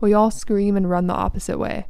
We 0.00 0.14
all 0.14 0.30
scream 0.30 0.74
and 0.74 0.88
run 0.88 1.06
the 1.06 1.14
opposite 1.14 1.58
way. 1.58 1.86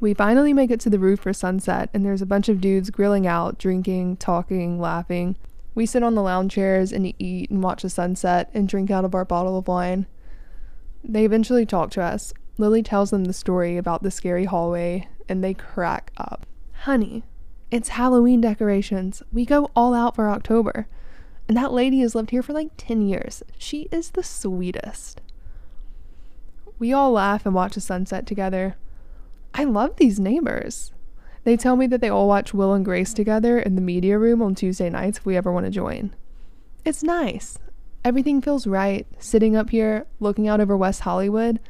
We 0.00 0.14
finally 0.14 0.52
make 0.52 0.70
it 0.70 0.78
to 0.80 0.90
the 0.90 1.00
roof 1.00 1.18
for 1.20 1.32
sunset, 1.32 1.90
and 1.92 2.04
there's 2.04 2.22
a 2.22 2.26
bunch 2.26 2.48
of 2.48 2.60
dudes 2.60 2.88
grilling 2.88 3.26
out, 3.26 3.58
drinking, 3.58 4.18
talking, 4.18 4.80
laughing. 4.80 5.34
We 5.74 5.86
sit 5.86 6.04
on 6.04 6.14
the 6.14 6.22
lounge 6.22 6.52
chairs 6.52 6.92
and 6.92 7.12
eat 7.18 7.50
and 7.50 7.64
watch 7.64 7.82
the 7.82 7.90
sunset 7.90 8.48
and 8.54 8.68
drink 8.68 8.92
out 8.92 9.04
of 9.04 9.14
our 9.16 9.24
bottle 9.24 9.58
of 9.58 9.66
wine. 9.66 10.06
They 11.02 11.24
eventually 11.24 11.66
talk 11.66 11.90
to 11.92 12.02
us. 12.02 12.32
Lily 12.58 12.82
tells 12.82 13.10
them 13.10 13.24
the 13.24 13.32
story 13.32 13.76
about 13.76 14.02
the 14.02 14.10
scary 14.10 14.44
hallway, 14.44 15.08
and 15.28 15.42
they 15.42 15.54
crack 15.54 16.12
up. 16.16 16.46
Honey, 16.82 17.24
it's 17.70 17.90
Halloween 17.90 18.40
decorations. 18.40 19.22
We 19.32 19.44
go 19.44 19.70
all 19.76 19.94
out 19.94 20.16
for 20.16 20.28
October. 20.28 20.86
And 21.48 21.56
that 21.56 21.72
lady 21.72 22.00
has 22.00 22.14
lived 22.14 22.30
here 22.30 22.42
for 22.42 22.52
like 22.52 22.70
10 22.76 23.02
years. 23.02 23.42
She 23.58 23.88
is 23.90 24.10
the 24.10 24.22
sweetest. 24.22 25.20
We 26.78 26.92
all 26.92 27.12
laugh 27.12 27.44
and 27.44 27.54
watch 27.54 27.76
a 27.76 27.80
sunset 27.80 28.26
together. 28.26 28.76
I 29.52 29.64
love 29.64 29.96
these 29.96 30.20
neighbors. 30.20 30.92
They 31.44 31.56
tell 31.56 31.76
me 31.76 31.86
that 31.88 32.00
they 32.00 32.08
all 32.08 32.28
watch 32.28 32.54
Will 32.54 32.72
and 32.72 32.84
Grace 32.84 33.12
together 33.12 33.58
in 33.58 33.74
the 33.74 33.80
media 33.80 34.18
room 34.18 34.42
on 34.42 34.54
Tuesday 34.54 34.90
nights 34.90 35.18
if 35.18 35.26
we 35.26 35.36
ever 35.36 35.50
want 35.50 35.66
to 35.66 35.70
join. 35.70 36.14
It's 36.84 37.02
nice. 37.02 37.58
Everything 38.04 38.40
feels 38.40 38.66
right. 38.66 39.06
Sitting 39.18 39.56
up 39.56 39.70
here, 39.70 40.06
looking 40.20 40.48
out 40.48 40.60
over 40.60 40.76
West 40.76 41.00
Hollywood, 41.00 41.60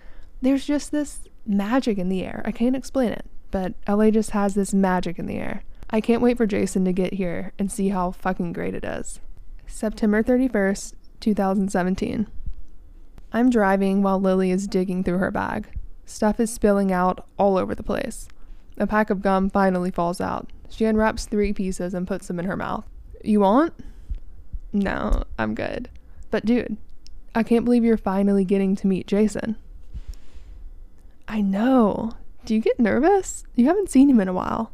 there's 0.41 0.65
just 0.65 0.93
this 0.93 1.23
magic 1.47 1.99
in 1.99 2.09
the 2.09 2.25
air. 2.25 2.43
I 2.45 2.53
can't 2.53 2.77
explain 2.77 3.11
it, 3.13 3.27
but 3.51 3.75
LA 3.89 4.11
just 4.11 4.31
has 4.31 4.55
this 4.55 4.73
magic 4.73 5.19
in 5.19 5.27
the 5.27 5.37
air. 5.39 5.65
I 5.91 6.01
can't 6.01 6.23
wait 6.23 6.37
for 6.37 6.47
Jason 6.47 6.85
to 6.85 6.93
get 6.93 7.15
here 7.15 7.53
and 7.59 7.71
see 7.71 7.89
how 7.89 8.13
fucking 8.13 8.53
great 8.53 8.75
it 8.75 8.85
is. 8.85 9.21
September 9.67 10.23
31st, 10.23 10.95
2017. 11.19 12.27
I'm 13.33 13.51
driving 13.51 14.03
while 14.03 14.21
Lily 14.21 14.51
is 14.51 14.69
digging 14.69 15.03
through 15.03 15.19
her 15.19 15.31
bag. 15.31 15.69
Stuff 16.05 16.39
is 16.41 16.53
spilling 16.53 16.93
out 16.93 17.27
all 17.39 17.57
over 17.57 17.75
the 17.75 17.83
place. 17.83 18.29
A 18.79 18.87
pack 18.87 19.11
of 19.11 19.23
gum 19.23 19.51
finally 19.51 19.91
falls 19.91 20.21
out. 20.21 20.49
She 20.69 20.85
unwraps 20.85 21.27
three 21.27 21.53
pieces 21.53 21.93
and 21.93 22.07
puts 22.07 22.29
them 22.29 22.39
in 22.39 22.47
her 22.47 22.57
mouth. 22.57 22.85
You 23.23 23.41
want? 23.41 23.75
No, 24.73 25.25
I'm 25.39 25.55
good. 25.55 25.89
But 26.31 26.45
dude, 26.45 26.77
I 27.35 27.43
can't 27.43 27.65
believe 27.65 27.85
you're 27.85 27.97
finally 27.97 28.45
getting 28.45 28.77
to 28.77 28.87
meet 28.87 29.07
Jason. 29.07 29.57
I 31.29 31.41
know. 31.41 32.13
Do 32.45 32.55
you 32.55 32.61
get 32.61 32.81
nervous? 32.81 33.45
You 33.55 33.67
haven't 33.67 33.91
seen 33.91 34.09
him 34.09 34.21
in 34.21 34.29
a 34.29 34.33
while. 34.33 34.73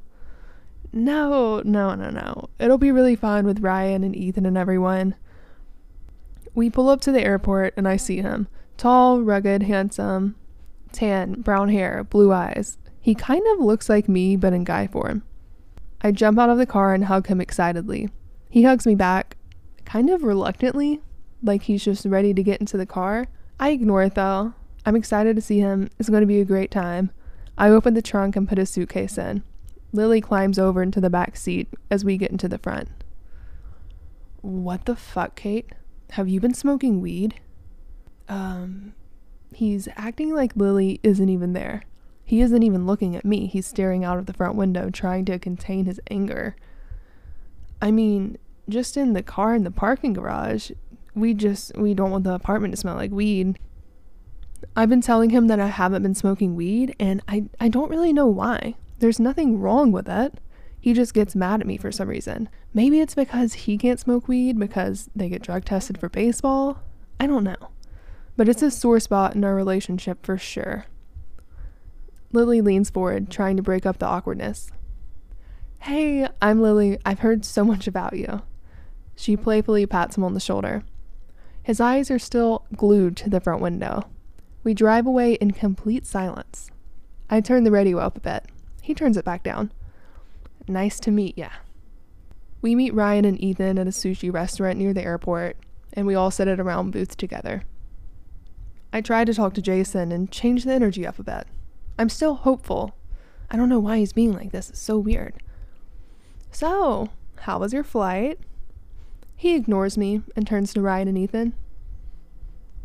No, 0.92 1.60
no, 1.64 1.94
no, 1.94 2.10
no. 2.10 2.48
It'll 2.58 2.78
be 2.78 2.92
really 2.92 3.16
fun 3.16 3.44
with 3.44 3.60
Ryan 3.60 4.04
and 4.04 4.16
Ethan 4.16 4.46
and 4.46 4.56
everyone. 4.56 5.14
We 6.54 6.70
pull 6.70 6.88
up 6.88 7.02
to 7.02 7.12
the 7.12 7.22
airport 7.22 7.74
and 7.76 7.86
I 7.86 7.96
see 7.96 8.22
him. 8.22 8.48
Tall, 8.78 9.20
rugged, 9.20 9.64
handsome, 9.64 10.36
tan, 10.92 11.42
brown 11.42 11.68
hair, 11.68 12.04
blue 12.04 12.32
eyes. 12.32 12.78
He 13.00 13.14
kind 13.14 13.42
of 13.52 13.60
looks 13.60 13.88
like 13.88 14.08
me, 14.08 14.36
but 14.36 14.52
in 14.52 14.64
guy 14.64 14.86
form. 14.86 15.22
I 16.00 16.12
jump 16.12 16.38
out 16.38 16.50
of 16.50 16.58
the 16.58 16.66
car 16.66 16.94
and 16.94 17.04
hug 17.04 17.26
him 17.26 17.40
excitedly. 17.40 18.08
He 18.48 18.62
hugs 18.62 18.86
me 18.86 18.94
back, 18.94 19.36
kind 19.84 20.08
of 20.08 20.22
reluctantly, 20.22 21.00
like 21.42 21.62
he's 21.62 21.84
just 21.84 22.06
ready 22.06 22.34
to 22.34 22.42
get 22.42 22.60
into 22.60 22.76
the 22.76 22.86
car. 22.86 23.26
I 23.58 23.70
ignore 23.70 24.02
it 24.02 24.14
though. 24.14 24.54
I'm 24.84 24.96
excited 24.96 25.36
to 25.36 25.42
see 25.42 25.58
him. 25.58 25.90
It's 25.98 26.08
going 26.08 26.20
to 26.20 26.26
be 26.26 26.40
a 26.40 26.44
great 26.44 26.70
time. 26.70 27.10
I 27.58 27.70
open 27.70 27.94
the 27.94 28.02
trunk 28.02 28.36
and 28.36 28.48
put 28.48 28.58
a 28.58 28.66
suitcase 28.66 29.18
in. 29.18 29.42
Lily 29.92 30.20
climbs 30.20 30.58
over 30.58 30.82
into 30.82 31.00
the 31.00 31.10
back 31.10 31.36
seat 31.36 31.68
as 31.90 32.04
we 32.04 32.16
get 32.16 32.30
into 32.30 32.48
the 32.48 32.58
front. 32.58 32.88
What 34.42 34.84
the 34.84 34.94
fuck, 34.94 35.34
Kate? 35.34 35.70
Have 36.10 36.28
you 36.28 36.38
been 36.38 36.54
smoking 36.54 37.00
weed? 37.00 37.40
Um, 38.28 38.94
he's 39.54 39.88
acting 39.96 40.34
like 40.34 40.54
Lily 40.54 41.00
isn't 41.02 41.28
even 41.28 41.52
there. 41.52 41.82
He 42.24 42.40
isn't 42.40 42.62
even 42.62 42.86
looking 42.86 43.16
at 43.16 43.24
me. 43.24 43.46
He's 43.46 43.66
staring 43.66 44.04
out 44.04 44.18
of 44.18 44.26
the 44.26 44.32
front 44.32 44.56
window, 44.56 44.90
trying 44.90 45.24
to 45.26 45.38
contain 45.38 45.84
his 45.84 46.00
anger. 46.10 46.56
I 47.80 47.90
mean, 47.90 48.36
just 48.68 48.96
in 48.96 49.12
the 49.12 49.22
car 49.22 49.54
in 49.54 49.64
the 49.64 49.70
parking 49.70 50.12
garage, 50.12 50.72
we 51.16 51.34
just 51.34 51.76
we 51.76 51.94
don't 51.94 52.10
want 52.10 52.24
the 52.24 52.34
apartment 52.34 52.72
to 52.72 52.76
smell 52.76 52.94
like 52.94 53.10
weed. 53.10 53.58
I've 54.76 54.90
been 54.90 55.00
telling 55.00 55.30
him 55.30 55.48
that 55.48 55.58
I 55.58 55.68
haven't 55.68 56.02
been 56.02 56.14
smoking 56.14 56.54
weed 56.54 56.94
and 57.00 57.22
I 57.26 57.46
I 57.58 57.68
don't 57.68 57.90
really 57.90 58.12
know 58.12 58.26
why. 58.26 58.74
There's 58.98 59.18
nothing 59.18 59.58
wrong 59.58 59.90
with 59.90 60.08
it. 60.08 60.38
He 60.78 60.92
just 60.92 61.14
gets 61.14 61.34
mad 61.34 61.60
at 61.60 61.66
me 61.66 61.78
for 61.78 61.90
some 61.90 62.08
reason. 62.08 62.48
Maybe 62.72 63.00
it's 63.00 63.14
because 63.14 63.54
he 63.54 63.76
can't 63.76 63.98
smoke 63.98 64.28
weed 64.28 64.58
because 64.58 65.08
they 65.16 65.28
get 65.28 65.42
drug 65.42 65.64
tested 65.64 65.98
for 65.98 66.08
baseball. 66.08 66.82
I 67.18 67.26
don't 67.26 67.44
know. 67.44 67.70
But 68.36 68.48
it's 68.48 68.62
a 68.62 68.70
sore 68.70 69.00
spot 69.00 69.34
in 69.34 69.42
our 69.42 69.54
relationship 69.54 70.24
for 70.24 70.36
sure. 70.38 70.86
Lily 72.32 72.60
leans 72.60 72.90
forward, 72.90 73.30
trying 73.30 73.56
to 73.56 73.62
break 73.62 73.86
up 73.86 73.98
the 73.98 74.06
awkwardness. 74.06 74.70
Hey, 75.80 76.28
I'm 76.42 76.60
Lily. 76.60 76.98
I've 77.04 77.20
heard 77.20 77.44
so 77.44 77.64
much 77.64 77.86
about 77.86 78.16
you. 78.16 78.42
She 79.14 79.36
playfully 79.36 79.86
pats 79.86 80.16
him 80.16 80.24
on 80.24 80.34
the 80.34 80.40
shoulder. 80.40 80.84
His 81.66 81.80
eyes 81.80 82.12
are 82.12 82.18
still 82.20 82.64
glued 82.76 83.16
to 83.16 83.28
the 83.28 83.40
front 83.40 83.60
window. 83.60 84.04
We 84.62 84.72
drive 84.72 85.04
away 85.04 85.32
in 85.32 85.50
complete 85.50 86.06
silence. 86.06 86.70
I 87.28 87.40
turn 87.40 87.64
the 87.64 87.72
radio 87.72 87.98
up 87.98 88.16
a 88.16 88.20
bit. 88.20 88.46
He 88.82 88.94
turns 88.94 89.16
it 89.16 89.24
back 89.24 89.42
down. 89.42 89.72
Nice 90.68 91.00
to 91.00 91.10
meet 91.10 91.36
ya. 91.36 91.48
We 92.62 92.76
meet 92.76 92.94
Ryan 92.94 93.24
and 93.24 93.42
Ethan 93.42 93.80
at 93.80 93.88
a 93.88 93.90
sushi 93.90 94.32
restaurant 94.32 94.78
near 94.78 94.94
the 94.94 95.02
airport, 95.02 95.56
and 95.92 96.06
we 96.06 96.14
all 96.14 96.30
sit 96.30 96.46
at 96.46 96.60
a 96.60 96.62
round 96.62 96.92
booth 96.92 97.16
together. 97.16 97.64
I 98.92 99.00
try 99.00 99.24
to 99.24 99.34
talk 99.34 99.52
to 99.54 99.60
Jason 99.60 100.12
and 100.12 100.30
change 100.30 100.62
the 100.62 100.72
energy 100.72 101.04
up 101.04 101.18
a 101.18 101.24
bit. 101.24 101.48
I'm 101.98 102.10
still 102.10 102.36
hopeful. 102.36 102.94
I 103.50 103.56
don't 103.56 103.68
know 103.68 103.80
why 103.80 103.98
he's 103.98 104.12
being 104.12 104.32
like 104.32 104.52
this. 104.52 104.70
It's 104.70 104.78
so 104.78 104.98
weird. 104.98 105.34
So, 106.52 107.08
how 107.40 107.58
was 107.58 107.72
your 107.72 107.82
flight? 107.82 108.38
He 109.36 109.54
ignores 109.54 109.98
me 109.98 110.22
and 110.34 110.46
turns 110.46 110.72
to 110.74 110.80
Ryan 110.80 111.08
and 111.08 111.18
Ethan. 111.18 111.54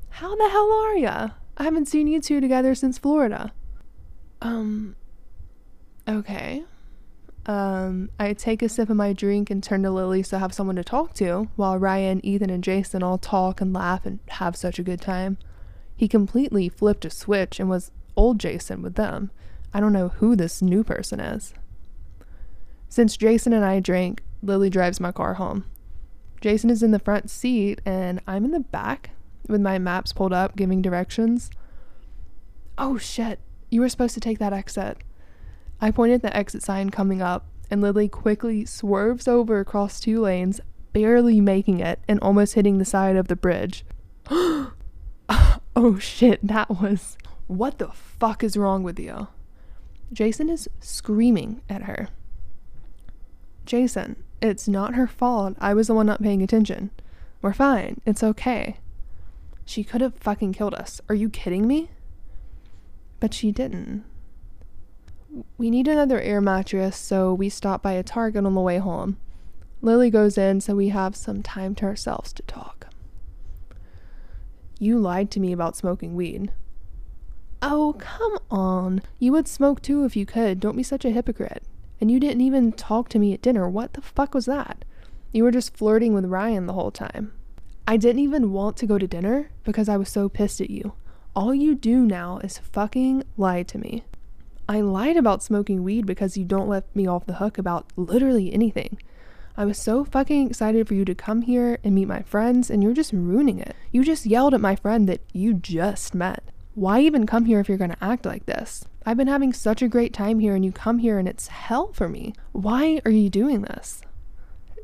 How 0.10 0.36
the 0.36 0.50
hell 0.50 0.72
are 0.72 0.98
ya? 0.98 1.30
I 1.58 1.64
haven't 1.64 1.88
seen 1.88 2.08
you 2.08 2.20
two 2.20 2.42
together 2.42 2.76
since 2.76 2.98
Florida. 2.98 3.54
Um, 4.42 4.96
okay. 6.08 6.64
Um, 7.46 8.10
I 8.20 8.34
take 8.34 8.62
a 8.62 8.70
sip 8.70 8.90
of 8.90 8.98
my 8.98 9.14
drink 9.14 9.50
and 9.50 9.64
turn 9.64 9.84
to 9.84 9.92
Lily 9.92 10.22
so 10.22 10.38
I 10.38 10.42
have 10.42 10.54
someone 10.54 10.76
to 10.76 10.84
talk 10.84 11.14
to, 11.16 11.50
while 11.56 11.80
Ryan, 11.80 12.24
Ethan, 12.26 12.50
and 12.50 12.64
Jason 12.64 13.02
all 13.02 13.18
talk 13.18 13.62
and 13.62 13.74
laugh 13.74 14.06
and 14.06 14.20
have 14.30 14.56
such 14.56 14.78
a 14.78 14.84
good 14.84 15.02
time. 15.02 15.38
He 15.96 16.08
completely 16.08 16.68
flipped 16.68 17.06
a 17.06 17.10
switch 17.10 17.60
and 17.60 17.70
was 17.70 17.92
old 18.16 18.40
Jason 18.40 18.82
with 18.82 18.96
them. 18.96 19.32
I 19.74 19.80
don't 19.80 19.94
know 19.94 20.10
who 20.10 20.36
this 20.36 20.62
new 20.62 20.84
person 20.84 21.20
is. 21.20 21.54
Since 22.90 23.18
Jason 23.18 23.54
and 23.54 23.64
I 23.64 23.80
drink, 23.80 24.22
Lily 24.44 24.70
drives 24.70 25.00
my 25.00 25.12
car 25.12 25.36
home. 25.36 25.66
Jason 26.42 26.70
is 26.70 26.84
in 26.84 26.92
the 26.92 27.00
front 27.00 27.30
seat 27.30 27.80
and 27.86 28.20
I'm 28.28 28.44
in 28.44 28.52
the 28.52 28.60
back 28.60 29.12
with 29.48 29.62
my 29.62 29.78
maps 29.78 30.12
pulled 30.12 30.34
up 30.34 30.56
giving 30.56 30.82
directions. 30.82 31.52
Oh 32.78 32.98
shit, 32.98 33.40
you 33.70 33.82
were 33.82 33.90
supposed 33.90 34.16
to 34.16 34.20
take 34.20 34.40
that 34.40 34.54
exit. 34.54 34.98
I 35.80 35.92
point 35.92 36.14
at 36.14 36.22
the 36.22 36.36
exit 36.36 36.62
sign 36.62 36.90
coming 36.90 37.22
up, 37.22 37.46
and 37.70 37.82
Lily 37.82 38.08
quickly 38.08 38.66
swerves 38.66 39.28
over 39.28 39.60
across 39.60 40.00
two 40.00 40.22
lanes, 40.22 40.62
barely 40.94 41.42
making 41.42 41.80
it 41.80 42.00
and 42.08 42.20
almost 42.20 42.54
hitting 42.54 42.78
the 42.78 42.86
side 42.86 43.16
of 43.16 43.28
the 43.28 43.36
bridge. 43.36 43.84
oh 44.30 45.98
shit, 46.00 46.46
that 46.46 46.70
was. 46.70 47.18
What 47.48 47.80
the 47.80 47.90
fuck 47.90 48.44
is 48.44 48.58
wrong 48.58 48.84
with 48.84 49.00
you? 49.00 49.28
Jason 50.14 50.50
is 50.50 50.70
screaming 50.80 51.62
at 51.70 51.84
her. 51.84 52.10
Jason, 53.66 54.24
it's 54.42 54.68
not 54.68 54.96
her 54.96 55.08
fault. 55.08 55.56
I 55.60 55.74
was 55.74 55.88
the 55.88 55.94
one 55.94 56.08
not 56.08 56.22
paying 56.22 56.42
attention. 56.42 56.92
We're 57.42 57.54
fine. 57.54 58.02
It's 58.06 58.24
okay. 58.24 58.78
She 59.66 59.84
could 59.84 60.02
have 60.02 60.16
fucking 60.16 60.54
killed 60.54 60.74
us. 60.74 61.02
Are 61.08 61.16
you 61.16 61.30
kidding 61.30 61.68
me? 61.68 61.90
But 63.20 63.34
she 63.34 63.52
didn't. 63.52 64.04
We 65.58 65.70
need 65.70 65.88
another 65.88 66.20
air 66.20 66.42
mattress, 66.42 66.98
so 66.98 67.34
we 67.34 67.50
stop 67.50 67.82
by 67.82 67.94
a 67.94 68.04
Target 68.04 68.46
on 68.46 68.54
the 68.54 68.62
way 68.62 68.80
home. 68.80 69.18
Lily 69.82 70.10
goes 70.10 70.38
in, 70.38 70.62
so 70.62 70.76
we 70.76 70.90
have 70.90 71.16
some 71.16 71.42
time 71.42 71.74
to 71.76 71.86
ourselves 71.86 72.34
to 72.34 72.44
talk. 72.44 72.88
You 74.80 74.98
lied 74.98 75.32
to 75.32 75.40
me 75.40 75.52
about 75.52 75.78
smoking 75.78 76.16
weed. 76.16 76.52
Oh, 77.62 77.96
come 78.00 78.40
on. 78.50 79.02
You 79.20 79.32
would 79.34 79.48
smoke 79.48 79.82
too 79.82 80.04
if 80.04 80.16
you 80.16 80.26
could. 80.26 80.60
Don't 80.60 80.76
be 80.76 80.84
such 80.84 81.06
a 81.06 81.12
hypocrite. 81.12 81.64
And 82.02 82.12
you 82.12 82.20
didn't 82.20 82.42
even 82.42 82.74
talk 82.74 83.08
to 83.10 83.20
me 83.20 83.34
at 83.34 83.44
dinner. 83.44 83.70
What 83.70 83.94
the 83.94 84.02
fuck 84.02 84.34
was 84.34 84.48
that? 84.48 84.84
You 85.32 85.44
were 85.44 85.52
just 85.52 85.78
flirting 85.78 86.14
with 86.14 86.26
Ryan 86.26 86.66
the 86.66 86.74
whole 86.74 86.92
time. 86.92 87.32
I 87.88 87.96
didn't 87.96 88.24
even 88.24 88.52
want 88.52 88.76
to 88.78 88.86
go 88.86 88.98
to 88.98 89.08
dinner 89.08 89.52
because 89.64 89.88
I 89.88 89.98
was 89.98 90.10
so 90.10 90.28
pissed 90.28 90.60
at 90.60 90.72
you. 90.72 90.94
All 91.36 91.54
you 91.54 91.76
do 91.76 92.06
now 92.06 92.40
is 92.40 92.58
fucking 92.58 93.24
lie 93.38 93.64
to 93.64 93.78
me. 93.78 94.04
I 94.68 94.82
lied 94.82 95.18
about 95.18 95.44
smoking 95.44 95.84
weed 95.84 96.06
because 96.06 96.38
you 96.38 96.44
don't 96.44 96.68
let 96.68 96.94
me 96.96 97.08
off 97.08 97.26
the 97.26 97.36
hook 97.36 97.58
about 97.58 97.88
literally 97.96 98.52
anything. 98.52 98.98
I 99.56 99.66
was 99.66 99.78
so 99.78 100.04
fucking 100.04 100.48
excited 100.48 100.88
for 100.88 100.94
you 100.94 101.06
to 101.06 101.14
come 101.14 101.44
here 101.44 101.78
and 101.84 101.94
meet 101.94 102.08
my 102.08 102.22
friends, 102.22 102.70
and 102.70 102.82
you're 102.82 102.94
just 102.94 103.12
ruining 103.12 103.60
it. 103.60 103.76
You 103.92 104.04
just 104.04 104.26
yelled 104.26 104.54
at 104.54 104.62
my 104.62 104.76
friend 104.76 105.08
that 105.10 105.22
you 105.34 105.54
just 105.54 106.16
met. 106.16 106.44
Why 106.74 107.02
even 107.02 107.28
come 107.28 107.46
here 107.46 107.60
if 107.60 107.68
you're 107.68 107.78
gonna 107.78 107.98
act 108.02 108.26
like 108.26 108.46
this? 108.46 108.86
I've 109.06 109.18
been 109.18 109.28
having 109.28 109.52
such 109.52 109.82
a 109.82 109.88
great 109.88 110.14
time 110.14 110.40
here, 110.40 110.54
and 110.56 110.64
you 110.64 110.72
come 110.72 111.00
here 111.00 111.18
and 111.18 111.28
it's 111.28 111.48
hell 111.48 111.92
for 111.94 112.08
me. 112.08 112.34
Why 112.52 113.02
are 113.04 113.12
you 113.12 113.30
doing 113.30 113.62
this? 113.62 114.02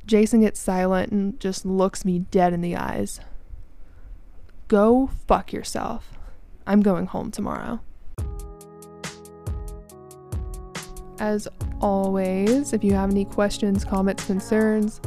Jason 0.06 0.42
gets 0.42 0.60
silent 0.60 1.12
and 1.12 1.40
just 1.40 1.66
looks 1.66 2.04
me 2.06 2.20
dead 2.20 2.54
in 2.54 2.62
the 2.62 2.76
eyes. 2.76 3.20
Go 4.68 5.10
fuck 5.28 5.54
yourself. 5.54 6.14
I'm 6.66 6.82
going 6.82 7.06
home 7.06 7.30
tomorrow. 7.32 7.80
As 11.20 11.48
always, 11.82 12.74
if 12.74 12.84
you 12.84 12.94
have 12.94 13.10
any 13.10 13.26
questions, 13.26 13.84
comments, 13.84 14.26
concerns, 14.26 15.00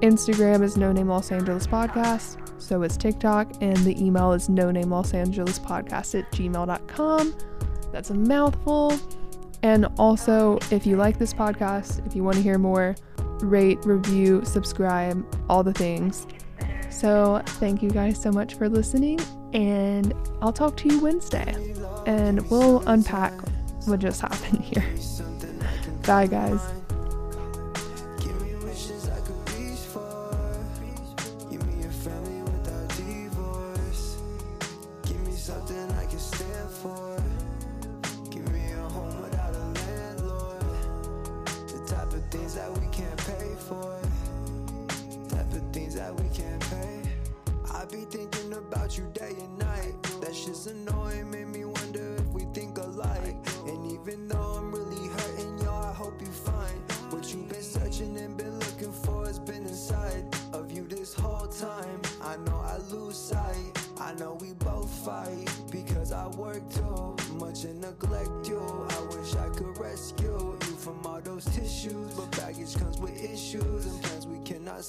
Instagram 0.00 0.62
is 0.62 0.76
No 0.76 0.92
Name 0.92 1.08
Los 1.08 1.30
Angeles 1.30 1.66
Podcast. 1.66 2.38
So 2.60 2.82
is 2.82 2.96
TikTok, 2.96 3.50
and 3.60 3.76
the 3.78 4.02
email 4.02 4.32
is 4.32 4.48
no 4.48 4.70
name 4.70 4.90
Los 4.90 5.12
Angeles 5.12 5.58
podcast 5.58 6.18
at 6.18 6.30
gmail.com. 6.30 7.34
That's 7.92 8.10
a 8.10 8.14
mouthful. 8.14 8.98
And 9.62 9.86
also, 9.98 10.58
if 10.70 10.86
you 10.86 10.96
like 10.96 11.18
this 11.18 11.34
podcast, 11.34 12.06
if 12.06 12.16
you 12.16 12.24
want 12.24 12.36
to 12.36 12.42
hear 12.42 12.58
more, 12.58 12.96
rate, 13.40 13.78
review, 13.84 14.42
subscribe, 14.44 15.24
all 15.48 15.62
the 15.62 15.72
things. 15.72 16.26
So, 16.90 17.42
thank 17.44 17.82
you 17.82 17.90
guys 17.90 18.20
so 18.20 18.32
much 18.32 18.54
for 18.54 18.68
listening, 18.68 19.20
and 19.52 20.14
I'll 20.40 20.52
talk 20.52 20.76
to 20.78 20.88
you 20.88 21.00
Wednesday, 21.00 21.74
and 22.06 22.48
we'll 22.50 22.82
unpack 22.88 23.32
what 23.86 24.00
just 24.00 24.20
happened 24.22 24.64
here. 24.64 24.84
Bye, 26.06 26.26
guys. 26.26 26.79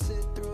Sit 0.01 0.25
through 0.35 0.50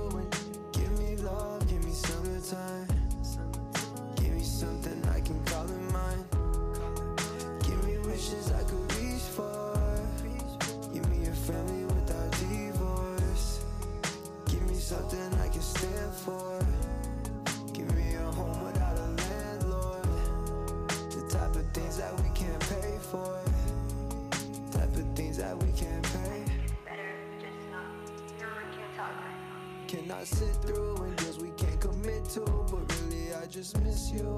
cannot 29.88 30.28
sit 30.28 30.54
through 30.64 30.98
and 30.98 31.16
deals 31.16 31.40
we 31.40 31.50
can't 31.52 31.80
commit 31.80 32.26
to. 32.26 32.42
But 32.42 32.94
really, 33.02 33.34
I 33.34 33.46
just 33.46 33.80
miss 33.84 34.12
you. 34.12 34.38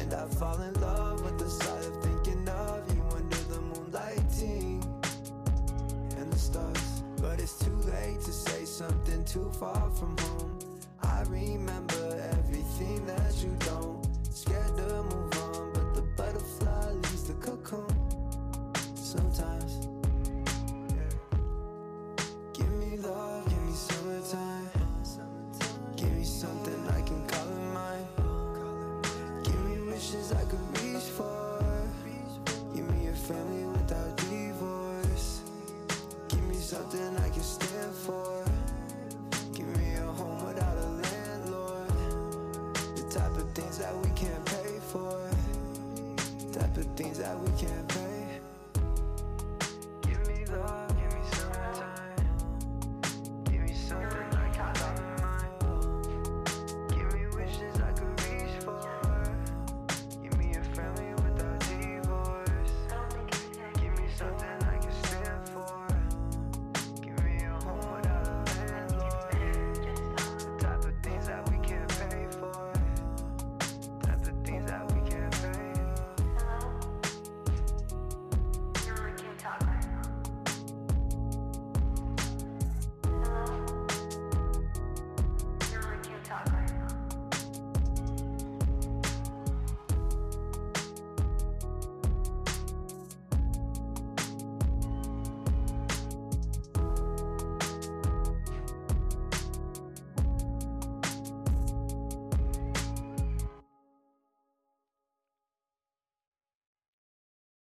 And 0.00 0.14
I 0.14 0.26
fall 0.28 0.60
in 0.62 0.72
love 0.80 1.22
with 1.22 1.38
the 1.38 1.50
sight 1.50 1.84
of 1.86 2.02
thinking 2.02 2.48
of 2.48 2.94
you 2.94 3.02
under 3.14 3.36
the 3.36 3.60
moonlighting 3.60 4.82
and 6.16 6.32
the 6.32 6.38
stars. 6.38 7.02
But 7.20 7.38
it's 7.38 7.58
too 7.58 7.76
late 7.76 8.20
to 8.22 8.32
say 8.32 8.64
something 8.64 9.24
too 9.24 9.50
far 9.60 9.90
from 9.90 10.16
home. 10.16 10.23